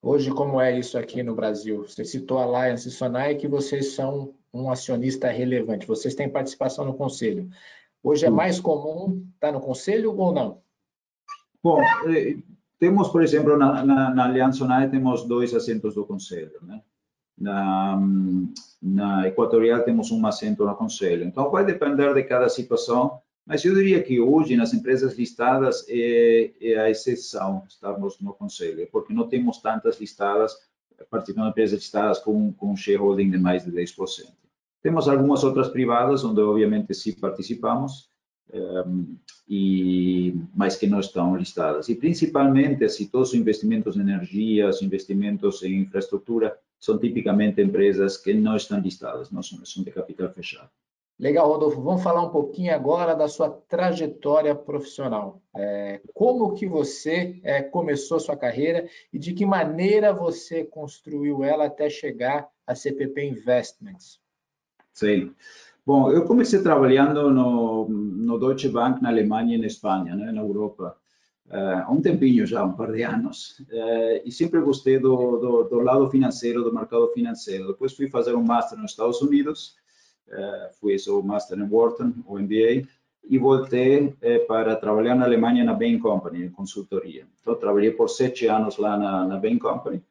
Hoje, 0.00 0.30
como 0.30 0.60
é 0.60 0.78
isso 0.78 0.96
aqui 0.96 1.22
no 1.22 1.34
Brasil? 1.34 1.84
Você 1.84 2.04
citou 2.04 2.38
a 2.38 2.44
Alliance 2.44 2.90
Sonai 2.90 3.34
que 3.34 3.48
vocês 3.48 3.94
são 3.94 4.34
um 4.52 4.70
acionista 4.70 5.28
relevante, 5.28 5.86
vocês 5.86 6.14
têm 6.14 6.28
participação 6.28 6.84
no 6.84 6.94
conselho. 6.94 7.50
Hoje 8.02 8.24
é 8.24 8.30
mais 8.30 8.60
comum 8.60 9.26
estar 9.34 9.52
no 9.52 9.60
conselho 9.60 10.16
ou 10.16 10.32
não? 10.32 10.62
Bom, 11.62 11.82
eh, 12.08 12.38
temos, 12.78 13.08
por 13.08 13.22
exemplo, 13.22 13.56
na, 13.56 13.84
na, 13.84 14.14
na 14.14 14.24
Aliança 14.24 14.58
Sonai 14.58 14.88
temos 14.88 15.24
dois 15.24 15.52
assentos 15.52 15.94
do 15.94 16.06
conselho, 16.06 16.58
né? 16.62 16.80
Na, 17.40 18.00
na 18.82 19.28
Equatorial 19.28 19.82
temos 19.82 20.10
um 20.10 20.26
assento 20.26 20.64
no 20.64 20.74
conselho. 20.74 21.24
Então, 21.24 21.50
vai 21.50 21.64
depender 21.64 22.12
de 22.14 22.22
cada 22.24 22.48
situação, 22.48 23.20
mas 23.46 23.64
eu 23.64 23.74
diria 23.74 24.02
que 24.02 24.20
hoje, 24.20 24.56
nas 24.56 24.74
empresas 24.74 25.16
listadas, 25.16 25.86
é, 25.88 26.50
é 26.60 26.78
a 26.78 26.90
exceção 26.90 27.64
estarmos 27.68 28.20
no 28.20 28.34
conselho, 28.34 28.86
porque 28.92 29.12
não 29.12 29.28
temos 29.28 29.58
tantas 29.58 30.00
listadas, 30.00 30.54
participando 31.10 31.44
de 31.44 31.50
empresas 31.50 31.78
listadas 31.78 32.18
com, 32.18 32.52
com 32.52 32.76
shareholding 32.76 33.30
de 33.30 33.38
mais 33.38 33.64
de 33.64 33.72
10%. 33.72 34.26
Temos 34.82 35.08
algumas 35.08 35.42
outras 35.44 35.68
privadas, 35.68 36.24
onde 36.24 36.40
obviamente 36.40 36.94
sim 36.94 37.12
participamos, 37.12 38.08
um, 38.52 39.16
e, 39.48 40.34
mas 40.54 40.76
que 40.76 40.86
não 40.86 41.00
estão 41.00 41.36
listadas. 41.36 41.88
E 41.88 41.94
principalmente, 41.94 42.84
assim, 42.84 43.06
todos 43.06 43.30
os 43.30 43.34
investimentos 43.34 43.96
em 43.96 44.00
energia, 44.00 44.68
os 44.68 44.82
investimentos 44.82 45.62
em 45.62 45.80
infraestrutura, 45.80 46.56
são 46.78 46.98
tipicamente 46.98 47.60
empresas 47.60 48.16
que 48.16 48.32
não 48.34 48.56
estão 48.56 48.78
listadas, 48.80 49.30
não 49.30 49.42
são, 49.42 49.64
são 49.64 49.82
de 49.82 49.90
capital 49.90 50.30
fechado. 50.30 50.70
Legal, 51.18 51.48
Rodolfo. 51.48 51.80
Vamos 51.82 52.02
falar 52.02 52.22
um 52.22 52.30
pouquinho 52.30 52.72
agora 52.72 53.12
da 53.12 53.26
sua 53.26 53.50
trajetória 53.50 54.54
profissional. 54.54 55.42
É, 55.56 56.00
como 56.14 56.54
que 56.54 56.64
você 56.64 57.40
é, 57.42 57.60
começou 57.60 58.18
a 58.18 58.20
sua 58.20 58.36
carreira 58.36 58.88
e 59.12 59.18
de 59.18 59.32
que 59.32 59.44
maneira 59.44 60.12
você 60.12 60.64
construiu 60.64 61.42
ela 61.42 61.66
até 61.66 61.90
chegar 61.90 62.48
a 62.64 62.74
CPP 62.74 63.24
Investments? 63.24 64.20
Sim. 64.92 65.34
Bom, 65.84 66.12
eu 66.12 66.24
comecei 66.24 66.62
trabalhando 66.62 67.30
no, 67.30 67.88
no 67.88 68.38
Deutsche 68.38 68.68
Bank 68.68 69.02
na 69.02 69.08
Alemanha 69.08 69.56
e 69.56 69.58
na 69.58 69.66
Espanha, 69.66 70.14
né, 70.14 70.30
na 70.30 70.42
Europa. 70.42 70.96
Há 71.50 71.90
um 71.90 72.00
tempinho 72.00 72.46
já, 72.46 72.64
um 72.64 72.72
par 72.72 72.92
de 72.92 73.02
anos, 73.02 73.62
e 74.24 74.30
sempre 74.30 74.60
gostei 74.60 74.98
do, 74.98 75.38
do, 75.38 75.64
do, 75.64 75.80
lado 75.80 76.10
financeiro, 76.10 76.62
do 76.62 76.74
mercado 76.74 77.08
financeiro. 77.08 77.68
Depois 77.68 77.94
fui 77.94 78.08
fazer 78.08 78.34
um 78.34 78.42
master 78.42 78.78
nos 78.78 78.90
Estados 78.90 79.20
Unidos, 79.22 79.76
fiz 80.80 81.06
o 81.06 81.22
master 81.22 81.58
em 81.58 81.68
Wharton, 81.68 82.12
o 82.26 82.38
MBA, 82.38 82.86
e 83.24 83.38
voltei 83.38 84.14
para 84.46 84.76
trabalhar 84.76 85.14
na 85.14 85.24
Alemanha 85.24 85.64
na 85.64 85.74
Bain 85.74 85.98
Company, 85.98 86.44
em 86.44 86.50
consultoria. 86.50 87.26
Então, 87.40 87.54
trabalhei 87.54 87.90
por 87.90 88.08
sete 88.08 88.46
anos 88.46 88.76
lá 88.76 88.96
na, 88.96 89.24
na 89.26 89.36
Bain 89.38 89.58
Company, 89.58 90.02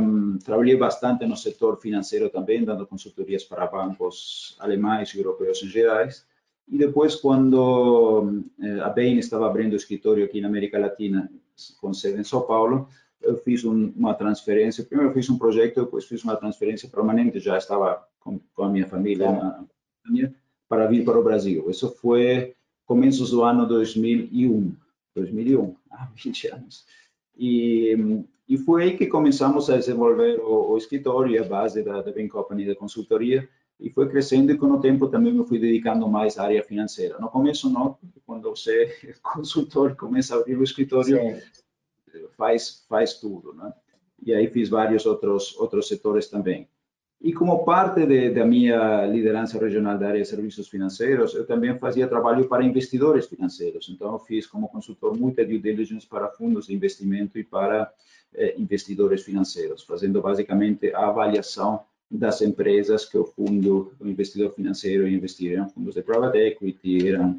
um, 0.00 0.36
trabalhei 0.38 0.76
bastante 0.76 1.24
no 1.26 1.36
setor 1.36 1.80
financeiro 1.80 2.28
também, 2.28 2.64
dando 2.64 2.86
consultorias 2.86 3.44
para 3.44 3.66
bancos 3.66 4.56
alemães 4.58 5.14
e 5.14 5.18
europeus 5.18 5.62
em 5.62 5.68
gerais. 5.68 6.26
E 6.68 6.78
depois, 6.78 7.14
quando 7.14 8.42
eh, 8.60 8.80
a 8.80 8.88
Bain 8.88 9.18
estava 9.18 9.46
abrindo 9.46 9.76
escritório 9.76 10.24
aqui 10.24 10.40
na 10.40 10.48
América 10.48 10.78
Latina, 10.78 11.30
com 11.80 11.92
sede 11.92 12.20
em 12.20 12.24
São 12.24 12.42
Paulo, 12.42 12.88
eu 13.22 13.36
fiz 13.36 13.64
um, 13.64 13.92
uma 13.96 14.14
transferência. 14.14 14.84
Primeiro 14.84 15.12
fiz 15.12 15.28
um 15.28 15.38
projeto, 15.38 15.84
depois 15.84 16.04
fiz 16.04 16.24
uma 16.24 16.36
transferência 16.36 16.88
permanente. 16.88 17.38
Já 17.38 17.58
estava 17.58 18.02
com, 18.20 18.40
com 18.54 18.62
a 18.64 18.68
minha 18.68 18.86
família 18.86 19.30
na, 19.30 19.64
na, 20.06 20.30
para 20.68 20.86
vir 20.86 21.04
para 21.04 21.18
o 21.18 21.24
Brasil. 21.24 21.68
Isso 21.68 21.90
foi 22.00 22.54
começos 22.86 23.30
do 23.30 23.42
ano 23.42 23.66
2001. 23.66 24.74
2001, 25.14 25.76
há 25.90 26.08
20 26.16 26.48
anos. 26.48 26.84
E 27.36 28.24
e 28.48 28.58
foi 28.58 28.82
aí 28.82 28.96
que 28.96 29.06
começamos 29.06 29.70
a 29.70 29.76
desenvolver 29.76 30.38
o, 30.40 30.72
o 30.72 30.76
escritório, 30.76 31.42
a 31.42 31.46
base 31.46 31.82
da, 31.82 32.02
da 32.02 32.12
Bain 32.12 32.28
Company 32.28 32.64
de 32.64 32.74
consultoria, 32.74 33.48
e 33.78 33.90
foi 33.90 34.08
crescendo 34.08 34.52
e 34.52 34.56
com 34.56 34.66
o 34.66 34.80
tempo 34.80 35.08
também 35.08 35.32
me 35.32 35.44
fui 35.44 35.58
dedicando 35.58 36.08
mais 36.08 36.38
à 36.38 36.44
área 36.44 36.62
financeira. 36.62 37.18
No 37.18 37.28
começo 37.28 37.68
não, 37.70 37.98
quando 38.24 38.50
você 38.50 38.84
é 39.04 39.14
consultor 39.22 39.96
começa 39.96 40.34
a 40.34 40.38
abrir 40.38 40.56
o 40.56 40.62
escritório, 40.62 41.18
faz 42.36 42.84
faz 42.88 43.14
tudo, 43.14 43.52
né? 43.54 43.72
E 44.24 44.32
aí 44.32 44.48
fiz 44.48 44.68
vários 44.68 45.04
outros 45.06 45.56
outros 45.58 45.88
setores 45.88 46.28
também. 46.28 46.68
E 47.20 47.32
como 47.32 47.64
parte 47.64 48.04
de, 48.04 48.30
da 48.30 48.44
minha 48.44 49.06
liderança 49.06 49.58
regional 49.58 49.96
da 49.96 50.08
área 50.08 50.20
de 50.20 50.28
serviços 50.28 50.68
financeiros, 50.68 51.34
eu 51.34 51.46
também 51.46 51.78
fazia 51.78 52.06
trabalho 52.06 52.46
para 52.46 52.62
investidores 52.62 53.26
financeiros. 53.26 53.88
Então, 53.88 54.12
eu 54.12 54.18
fiz 54.18 54.46
como 54.46 54.68
consultor 54.68 55.16
muita 55.16 55.42
due 55.42 55.58
diligence 55.58 56.06
para 56.06 56.28
fundos 56.28 56.66
de 56.66 56.74
investimento 56.74 57.38
e 57.38 57.42
para 57.42 57.90
eh, 58.34 58.54
investidores 58.58 59.22
financeiros, 59.22 59.82
fazendo 59.84 60.20
basicamente 60.20 60.94
a 60.94 61.06
avaliação 61.08 61.80
das 62.18 62.40
empresas 62.42 63.04
que 63.04 63.18
o 63.18 63.24
fundo, 63.24 63.92
o 64.00 64.06
investidor 64.06 64.52
financeiro 64.52 65.06
ia 65.06 65.16
investir. 65.16 65.52
Eram 65.52 65.68
fundos 65.68 65.94
de 65.94 66.02
private 66.02 66.38
equity, 66.38 67.08
eram, 67.08 67.38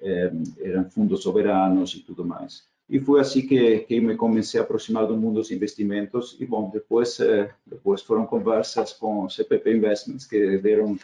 eh, 0.00 0.32
eram 0.60 0.90
fundos 0.90 1.22
soberanos 1.22 1.94
e 1.94 2.00
tudo 2.00 2.24
mais. 2.24 2.64
E 2.88 3.00
foi 3.00 3.20
assim 3.20 3.46
que, 3.46 3.80
que 3.80 4.00
me 4.00 4.16
comecei 4.16 4.60
a 4.60 4.62
aproximar 4.62 5.06
do 5.06 5.16
mundo 5.16 5.36
dos 5.36 5.50
investimentos. 5.50 6.36
E, 6.40 6.46
bom, 6.46 6.70
depois, 6.70 7.20
eh, 7.20 7.50
depois 7.66 8.00
foram 8.02 8.26
conversas 8.26 8.92
com 8.92 9.28
CPP 9.28 9.76
Investments 9.76 10.26
que 10.26 10.58
deram, 10.58 10.96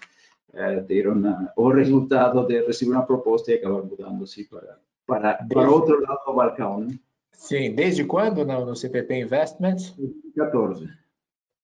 eh, 0.54 0.80
deram 0.80 1.50
o 1.56 1.68
resultado 1.70 2.46
de 2.46 2.62
receber 2.62 2.92
uma 2.92 3.06
proposta 3.06 3.50
e 3.50 3.54
acabar 3.54 3.82
mudando-se 3.82 4.44
para, 4.44 4.78
para, 5.06 5.46
para 5.52 5.70
outro 5.70 6.00
lado 6.00 6.24
do 6.24 6.34
balcão, 6.34 6.80
né? 6.80 6.98
Sim, 7.32 7.74
desde 7.74 8.04
quando 8.04 8.44
no, 8.44 8.64
no 8.64 8.76
CPP 8.76 9.20
Investments? 9.20 9.90
2014. 9.98 11.02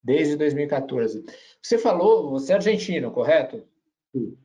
Desde 0.03 0.37
2014. 0.37 1.25
Você 1.61 1.77
falou, 1.77 2.31
você 2.31 2.53
é 2.53 2.57
argentino, 2.57 3.11
correto? 3.11 3.63
Sim. 4.13 4.37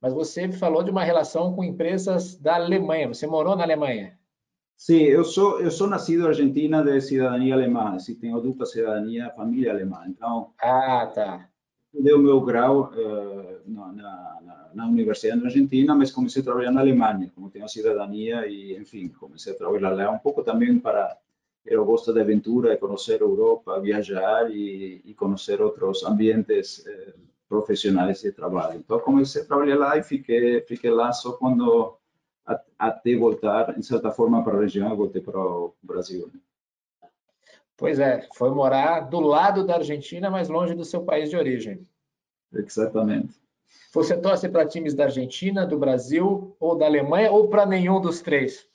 Mas 0.00 0.12
você 0.12 0.50
falou 0.52 0.82
de 0.82 0.90
uma 0.90 1.04
relação 1.04 1.54
com 1.54 1.64
empresas 1.64 2.36
da 2.36 2.56
Alemanha. 2.56 3.08
Você 3.08 3.26
morou 3.26 3.56
na 3.56 3.62
Alemanha? 3.62 4.18
Sim, 4.76 5.02
eu 5.04 5.24
sou 5.24 5.60
eu 5.60 5.70
sou 5.70 5.86
nascido 5.86 6.26
argentina 6.26 6.82
de 6.82 7.00
cidadania 7.00 7.54
alemã, 7.54 7.94
assim, 7.94 8.14
tenho 8.14 8.40
dupla 8.40 8.66
cidadania, 8.66 9.30
família 9.30 9.72
alemã. 9.72 10.04
Então, 10.06 10.52
ah, 10.60 11.10
tá. 11.14 11.48
Deu 11.92 12.18
meu 12.18 12.40
grau 12.40 12.92
uh, 12.92 13.70
na, 13.70 13.92
na, 13.92 14.70
na, 14.74 14.88
Universidade 14.88 15.40
da 15.40 15.46
Argentina, 15.46 15.94
mas 15.94 16.10
comecei 16.10 16.42
a 16.42 16.44
trabalhar 16.44 16.72
na 16.72 16.80
Alemanha, 16.80 17.30
como 17.32 17.48
tenho 17.48 17.68
cidadania 17.68 18.48
e, 18.48 18.76
enfim, 18.76 19.08
comecei 19.08 19.52
a 19.52 19.56
trabalhar 19.56 19.90
lá 19.90 20.10
um 20.10 20.18
pouco 20.18 20.42
também 20.42 20.76
para 20.78 21.16
eu 21.64 21.84
gosto 21.84 22.12
de 22.12 22.20
aventura, 22.20 22.70
de 22.70 22.76
conhecer 22.76 23.22
a 23.22 23.24
Europa, 23.24 23.80
viajar 23.80 24.50
e, 24.50 25.00
e 25.04 25.14
conhecer 25.14 25.60
outros 25.62 26.04
ambientes 26.04 26.86
eh, 26.86 27.14
profissionais 27.48 28.20
de 28.20 28.32
trabalho. 28.32 28.80
Então 28.80 28.98
comecei 29.00 29.42
a 29.42 29.44
trabalhar 29.46 29.76
lá 29.76 29.96
e 29.96 30.02
fiquei 30.02 30.60
fiquei 30.62 30.90
lá 30.90 31.12
só 31.12 31.32
quando 31.32 31.96
até 32.78 33.16
voltar, 33.16 33.78
em 33.78 33.82
certa 33.82 34.10
forma, 34.10 34.44
para 34.44 34.58
a 34.58 34.60
região, 34.60 34.90
eu 34.90 34.96
voltei 34.96 35.22
para 35.22 35.38
o 35.38 35.74
Brasil. 35.82 36.30
Né? 36.32 36.40
Pois 37.76 37.98
é, 37.98 38.28
foi 38.34 38.50
morar 38.50 39.00
do 39.00 39.20
lado 39.20 39.66
da 39.66 39.76
Argentina, 39.76 40.30
mas 40.30 40.48
longe 40.48 40.74
do 40.74 40.84
seu 40.84 41.02
país 41.02 41.30
de 41.30 41.36
origem. 41.36 41.80
Exatamente. 42.52 43.40
Você 43.92 44.16
torce 44.16 44.48
para 44.48 44.66
times 44.66 44.94
da 44.94 45.04
Argentina, 45.04 45.66
do 45.66 45.78
Brasil 45.78 46.54
ou 46.60 46.76
da 46.76 46.86
Alemanha 46.86 47.32
ou 47.32 47.48
para 47.48 47.66
nenhum 47.66 48.00
dos 48.00 48.20
três? 48.20 48.68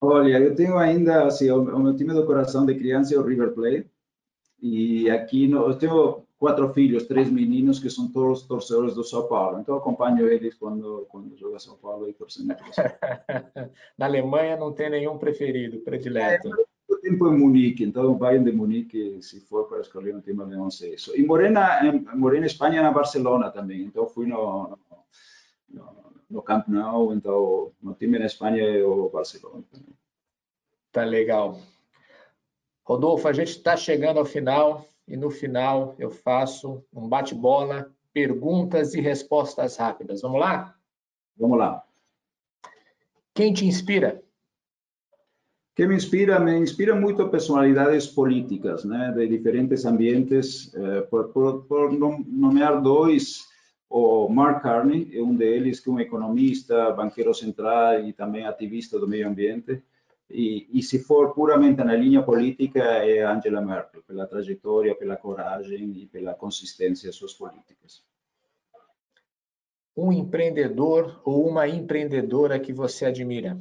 Olha, 0.00 0.38
eu 0.38 0.54
tenho 0.54 0.78
ainda, 0.78 1.26
assim, 1.26 1.50
o, 1.50 1.62
meu 1.62 1.96
time 1.96 2.14
do 2.14 2.24
coração 2.24 2.64
de 2.64 2.74
criança 2.74 3.14
é 3.14 3.18
o 3.18 3.22
River 3.22 3.52
Plate. 3.52 3.90
E 4.60 5.10
aqui 5.10 5.46
no, 5.46 5.68
eu 5.68 5.76
tenho 5.76 6.24
quatro 6.38 6.72
filhos, 6.72 7.06
três 7.06 7.30
meninos 7.30 7.78
que 7.78 7.90
são 7.90 8.08
todos 8.08 8.42
torcedores 8.42 8.94
do 8.94 9.04
São 9.04 9.26
Paulo. 9.26 9.60
Então 9.60 9.76
acompanho 9.76 10.28
eles 10.28 10.54
quando 10.54 11.06
quando 11.08 11.36
joga 11.36 11.58
São 11.58 11.76
Paulo 11.76 12.08
e 12.08 12.12
torcendo. 12.12 12.56
Na 13.98 14.06
Alemanha 14.06 14.56
não 14.56 14.72
tem 14.72 14.90
nenhum 14.90 15.18
preferido, 15.18 15.78
predileto. 15.80 16.48
É, 16.48 16.64
o 16.88 16.96
tempo 16.96 17.28
em 17.28 17.38
Munique, 17.38 17.84
então 17.84 18.14
Bayern 18.14 18.44
de 18.44 18.56
Munique, 18.56 19.20
se 19.20 19.40
for 19.40 19.68
para 19.68 19.80
escolher 19.80 20.14
um 20.14 20.20
time, 20.20 20.44
não 20.44 20.70
sei 20.70 20.94
isso. 20.94 21.16
E 21.16 21.22
morei 21.22 21.50
na, 21.50 21.80
morei 22.14 22.40
na 22.40 22.46
Espanha, 22.46 22.82
na 22.82 22.90
Barcelona 22.90 23.50
também, 23.50 23.82
então 23.82 24.08
fui 24.08 24.26
no, 24.26 24.78
no, 25.68 25.84
no 25.84 26.07
Camp 26.42 26.68
Nou, 26.68 27.12
então 27.12 27.72
o 27.82 27.94
time 27.94 28.18
na 28.18 28.26
Espanha 28.26 28.62
é 28.62 28.84
o 28.84 29.08
Barcelona. 29.08 29.64
Tá 30.92 31.04
legal. 31.04 31.58
Rodolfo, 32.84 33.28
a 33.28 33.32
gente 33.32 33.50
está 33.50 33.76
chegando 33.76 34.18
ao 34.18 34.24
final 34.24 34.86
e 35.06 35.16
no 35.16 35.30
final 35.30 35.94
eu 35.98 36.10
faço 36.10 36.84
um 36.92 37.08
bate-bola, 37.08 37.90
perguntas 38.12 38.94
e 38.94 39.00
respostas 39.00 39.76
rápidas. 39.76 40.22
Vamos 40.22 40.40
lá? 40.40 40.74
Vamos 41.36 41.58
lá. 41.58 41.84
Quem 43.34 43.52
te 43.52 43.64
inspira? 43.64 44.22
que 45.78 45.86
me 45.86 45.94
inspira? 45.94 46.40
Me 46.40 46.58
inspira 46.58 46.92
muito 46.92 47.28
personalidades 47.28 48.04
políticas, 48.08 48.84
né, 48.84 49.12
de 49.16 49.28
diferentes 49.28 49.84
ambientes. 49.84 50.74
Eh, 50.74 51.02
por, 51.02 51.28
por, 51.28 51.66
por, 51.66 51.92
nomear 51.92 52.82
dois, 52.82 53.46
o 53.90 54.28
Mark 54.28 54.62
Carney 54.62 55.10
é 55.14 55.22
um 55.22 55.34
deles, 55.34 55.80
que 55.80 55.88
é 55.88 55.92
um 55.92 56.00
economista, 56.00 56.90
banqueiro 56.90 57.32
central 57.32 58.04
e 58.06 58.12
também 58.12 58.44
ativista 58.44 58.98
do 58.98 59.08
meio 59.08 59.26
ambiente. 59.26 59.82
E, 60.30 60.68
e 60.70 60.82
se 60.82 60.98
for 60.98 61.32
puramente 61.32 61.82
na 61.82 61.96
linha 61.96 62.22
política, 62.22 62.80
é 62.80 63.22
Angela 63.22 63.62
Merkel, 63.62 64.02
pela 64.02 64.26
trajetória, 64.26 64.94
pela 64.94 65.16
coragem 65.16 65.90
e 65.96 66.06
pela 66.06 66.34
consistência 66.34 67.10
suas 67.12 67.32
políticas. 67.32 68.02
Um 69.96 70.12
empreendedor 70.12 71.20
ou 71.24 71.48
uma 71.48 71.66
empreendedora 71.66 72.60
que 72.60 72.72
você 72.72 73.06
admira? 73.06 73.58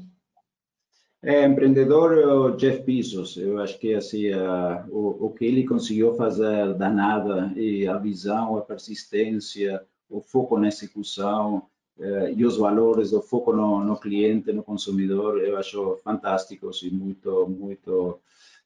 É, 1.23 1.45
empreendedor 1.45 2.55
Jeff 2.57 2.83
Bezos, 2.83 3.37
eu 3.37 3.59
acho 3.59 3.79
que 3.79 3.95
assim, 3.95 4.29
uh, 4.31 4.85
o, 4.89 5.25
o 5.25 5.33
que 5.33 5.45
ele 5.45 5.65
conseguiu 5.65 6.13
fazer 6.15 6.75
da 6.75 6.89
nada 6.89 7.51
e 7.55 7.87
a 7.87 7.97
visão, 7.97 8.55
a 8.55 8.61
persistência, 8.61 9.83
o 10.09 10.21
foco 10.21 10.57
na 10.57 10.67
execução 10.67 11.63
uh, 11.97 12.29
e 12.35 12.45
os 12.45 12.57
valores, 12.57 13.13
o 13.13 13.21
foco 13.21 13.53
no, 13.53 13.83
no, 13.83 13.97
cliente, 13.97 14.51
no 14.51 14.63
consumidor, 14.63 15.43
eu 15.43 15.57
acho 15.57 15.99
fantásticos 16.03 16.83
e 16.83 16.89
muito, 16.89 17.47
muito, 17.47 18.19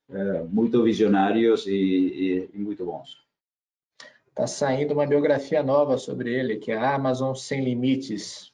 uh, 0.10 0.48
muito 0.50 0.84
visionários 0.84 1.66
e, 1.68 1.74
e, 1.74 2.50
e 2.54 2.58
muito 2.58 2.86
bons. 2.86 3.22
Está 4.28 4.48
saindo 4.48 4.94
uma 4.94 5.06
biografia 5.06 5.62
nova 5.62 5.98
sobre 5.98 6.34
ele, 6.34 6.56
que 6.58 6.72
é 6.72 6.78
a 6.78 6.96
Amazon 6.96 7.36
Sem 7.36 7.64
Limites. 7.64 8.52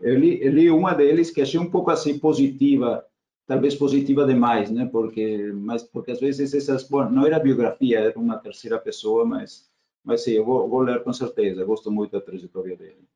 Eu 0.00 0.18
li, 0.18 0.42
eu 0.42 0.52
li 0.52 0.70
uma 0.70 0.92
deles 0.92 1.30
que 1.30 1.40
achei 1.40 1.58
um 1.58 1.70
pouco 1.70 1.90
assim 1.90 2.18
positiva, 2.18 3.04
talvez 3.46 3.74
positiva 3.74 4.26
demais, 4.26 4.70
né? 4.70 4.88
Porque, 4.90 5.52
mas 5.54 5.82
porque 5.82 6.10
às 6.10 6.20
vezes 6.20 6.52
essas, 6.52 6.82
bom, 6.82 7.08
não 7.08 7.26
era 7.26 7.38
biografia, 7.38 8.00
era 8.00 8.18
uma 8.18 8.38
terceira 8.38 8.78
pessoa, 8.78 9.24
mas, 9.24 9.68
mas 10.04 10.22
sim, 10.22 10.32
eu 10.32 10.44
vou, 10.44 10.68
vou 10.68 10.80
ler 10.80 11.02
com 11.02 11.12
certeza. 11.12 11.60
Eu 11.60 11.66
gosto 11.66 11.90
muito 11.90 12.12
da 12.12 12.20
trajetória 12.20 12.76
dele. 12.76 13.08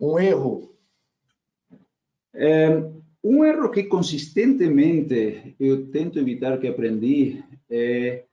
Um 0.00 0.18
erro. 0.18 0.74
É, 2.34 2.68
um 3.22 3.44
erro 3.44 3.70
que 3.70 3.84
consistentemente 3.84 5.54
eu 5.58 5.90
tento 5.90 6.18
evitar 6.18 6.58
que 6.58 6.68
aprendi 6.68 7.42
é 7.68 8.24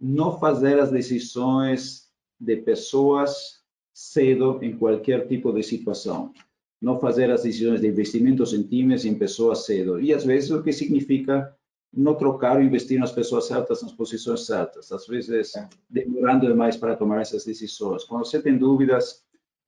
não 0.00 0.38
fazer 0.38 0.78
as 0.78 0.90
decisões 0.90 2.08
de 2.38 2.56
pessoas 2.56 3.60
cedo 3.92 4.58
em 4.62 4.76
qualquer 4.76 5.26
tipo 5.28 5.52
de 5.52 5.62
situação. 5.62 6.32
não 6.80 6.98
fazer 6.98 7.30
as 7.30 7.42
decisões 7.42 7.82
de 7.82 7.88
investimentos 7.88 8.54
em 8.54 8.62
times 8.62 9.04
em 9.04 9.14
pessoas 9.14 9.66
cedo. 9.66 10.00
E 10.00 10.14
às 10.14 10.24
vezes 10.24 10.50
o 10.50 10.62
que 10.62 10.72
significa 10.72 11.54
não 11.92 12.14
trocar 12.14 12.56
ou 12.56 12.62
investir 12.62 12.98
nas 12.98 13.10
pessoas 13.10 13.46
certas, 13.46 13.82
nas 13.82 13.92
posições 13.92 14.46
certas. 14.46 14.92
Às 14.92 15.06
vezes 15.06 15.52
demorando 15.88 16.46
demais 16.46 16.76
para 16.76 16.96
tomar 16.96 17.20
essas 17.20 17.44
decisões. 17.44 18.04
Quando 18.04 18.24
você 18.24 18.40
tem 18.40 18.56
dúvidas, 18.56 19.24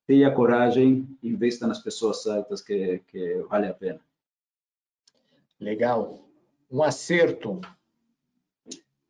tenha 0.07 0.31
coragem, 0.31 1.07
investa 1.21 1.67
nas 1.67 1.79
pessoas 1.79 2.23
certas 2.23 2.61
que, 2.61 3.01
que 3.07 3.43
vale 3.49 3.67
a 3.67 3.73
pena. 3.73 3.99
Legal. 5.59 6.19
Um 6.71 6.81
acerto. 6.81 7.59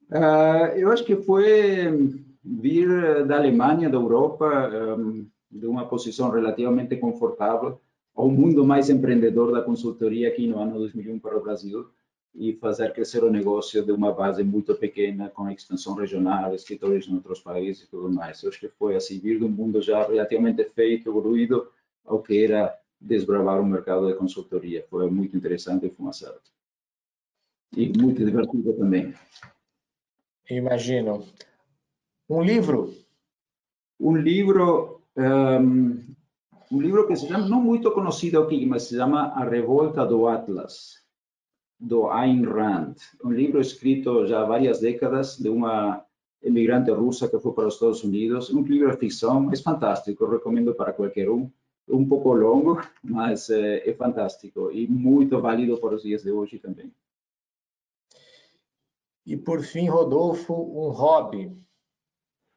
Uh, 0.09 0.75
eu 0.75 0.91
acho 0.91 1.03
que 1.03 1.15
foi 1.15 2.19
vir 2.43 3.25
da 3.25 3.37
Alemanha, 3.37 3.89
da 3.89 3.97
Europa, 3.97 4.69
um, 4.97 5.27
de 5.49 5.65
uma 5.65 5.87
posição 5.87 6.29
relativamente 6.29 6.97
confortável, 6.97 7.79
ao 8.13 8.29
mundo 8.29 8.65
mais 8.65 8.89
empreendedor 8.89 9.51
da 9.51 9.61
consultoria 9.61 10.27
aqui 10.27 10.45
no 10.45 10.59
ano 10.59 10.77
2001 10.77 11.19
para 11.19 11.37
o 11.37 11.41
Brasil 11.41 11.87
e 12.33 12.53
fazer 12.53 12.93
crescer 12.93 13.23
o 13.23 13.31
negócio 13.31 13.83
de 13.85 13.91
uma 13.91 14.11
base 14.11 14.43
muito 14.43 14.73
pequena, 14.75 15.29
com 15.29 15.49
extensão 15.49 15.93
regional, 15.93 16.53
escritórios 16.55 17.07
em 17.07 17.13
outros 17.13 17.39
países 17.39 17.83
e 17.83 17.89
tudo 17.89 18.11
mais. 18.11 18.41
Eu 18.41 18.49
acho 18.49 18.59
que 18.59 18.69
foi 18.69 18.95
assim, 18.95 19.19
vir 19.19 19.37
de 19.37 19.45
um 19.45 19.49
mundo 19.49 19.81
já 19.81 20.07
relativamente 20.07 20.63
feito, 20.65 21.09
evoluído, 21.09 21.71
ao 22.03 22.21
que 22.21 22.43
era 22.43 22.77
desbravar 22.99 23.61
o 23.61 23.65
mercado 23.65 24.07
de 24.07 24.15
consultoria. 24.15 24.85
Foi 24.89 25.09
muito 25.09 25.37
interessante 25.37 25.85
e 25.85 25.89
foi 25.89 26.05
um 26.05 26.09
acerto. 26.09 26.51
E 27.75 27.89
muito 27.97 28.23
divertido 28.25 28.73
também. 28.73 29.13
Imagino. 30.49 31.25
Um 32.29 32.41
livro? 32.41 32.93
Um 33.99 34.17
livro 34.17 35.03
um, 35.15 36.15
um 36.71 36.81
livro 36.81 37.07
que 37.07 37.15
se 37.15 37.27
chama, 37.27 37.47
não 37.47 37.61
muito 37.61 37.91
conhecido 37.91 38.41
aqui, 38.41 38.65
mas 38.65 38.83
se 38.83 38.97
chama 38.97 39.27
A 39.33 39.43
Revolta 39.47 40.05
do 40.05 40.27
Atlas, 40.27 41.02
do 41.83 42.09
Ayn 42.09 42.43
Rand. 42.45 42.95
Um 43.23 43.31
livro 43.31 43.59
escrito 43.59 44.25
já 44.25 44.41
há 44.41 44.45
várias 44.45 44.79
décadas 44.79 45.37
de 45.37 45.49
uma 45.49 46.03
imigrante 46.41 46.89
russa 46.91 47.27
que 47.27 47.39
foi 47.39 47.53
para 47.53 47.67
os 47.67 47.73
Estados 47.73 48.03
Unidos. 48.03 48.49
Um 48.49 48.61
livro 48.63 48.89
de 48.89 48.97
ficção, 48.97 49.41
mas 49.43 49.61
fantástico, 49.61 50.25
recomendo 50.25 50.73
para 50.73 50.93
qualquer 50.93 51.29
um. 51.29 51.51
Um 51.85 52.07
pouco 52.07 52.33
longo, 52.33 52.81
mas 53.03 53.49
é, 53.49 53.89
é 53.89 53.93
fantástico 53.93 54.71
e 54.71 54.87
muito 54.87 55.41
válido 55.41 55.77
para 55.77 55.95
os 55.95 56.03
dias 56.03 56.23
de 56.23 56.31
hoje 56.31 56.57
também. 56.57 56.89
E 59.25 59.35
por 59.35 59.61
fim, 59.61 59.89
Rodolfo, 59.89 60.53
um 60.53 60.89
hobby. 60.91 61.51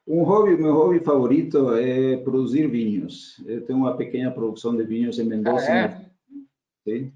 Um 0.06 0.22
hobby, 0.22 0.56
meu 0.56 0.72
hobby 0.72 1.00
favorito 1.00 1.72
é 1.74 2.16
produzir 2.18 2.68
vinhos. 2.68 3.42
Eu 3.44 3.66
tenho 3.66 3.80
uma 3.80 3.96
pequena 3.96 4.30
produção 4.30 4.76
de 4.76 4.84
vinhos 4.84 5.18
em 5.18 5.24
Mendoza. 5.24 5.66
Ah, 5.68 5.76
é? 5.76 6.10
Sim. 6.84 7.12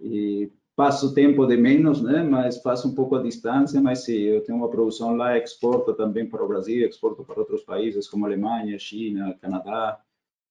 E 0.00 0.50
passo 0.76 1.14
tempo 1.14 1.46
de 1.46 1.56
menos, 1.56 2.02
né? 2.02 2.22
Mas 2.22 2.60
faço 2.60 2.88
um 2.88 2.94
pouco 2.94 3.16
a 3.16 3.22
distância, 3.22 3.80
mas 3.80 4.04
sim, 4.04 4.18
eu 4.18 4.42
tenho 4.42 4.58
uma 4.58 4.68
produção 4.68 5.16
lá, 5.16 5.38
exporto 5.38 5.94
também 5.94 6.26
para 6.26 6.44
o 6.44 6.48
Brasil, 6.48 6.88
exporto 6.88 7.24
para 7.24 7.38
outros 7.38 7.62
países 7.62 8.08
como 8.08 8.26
Alemanha, 8.26 8.78
China, 8.78 9.36
Canadá, 9.40 10.00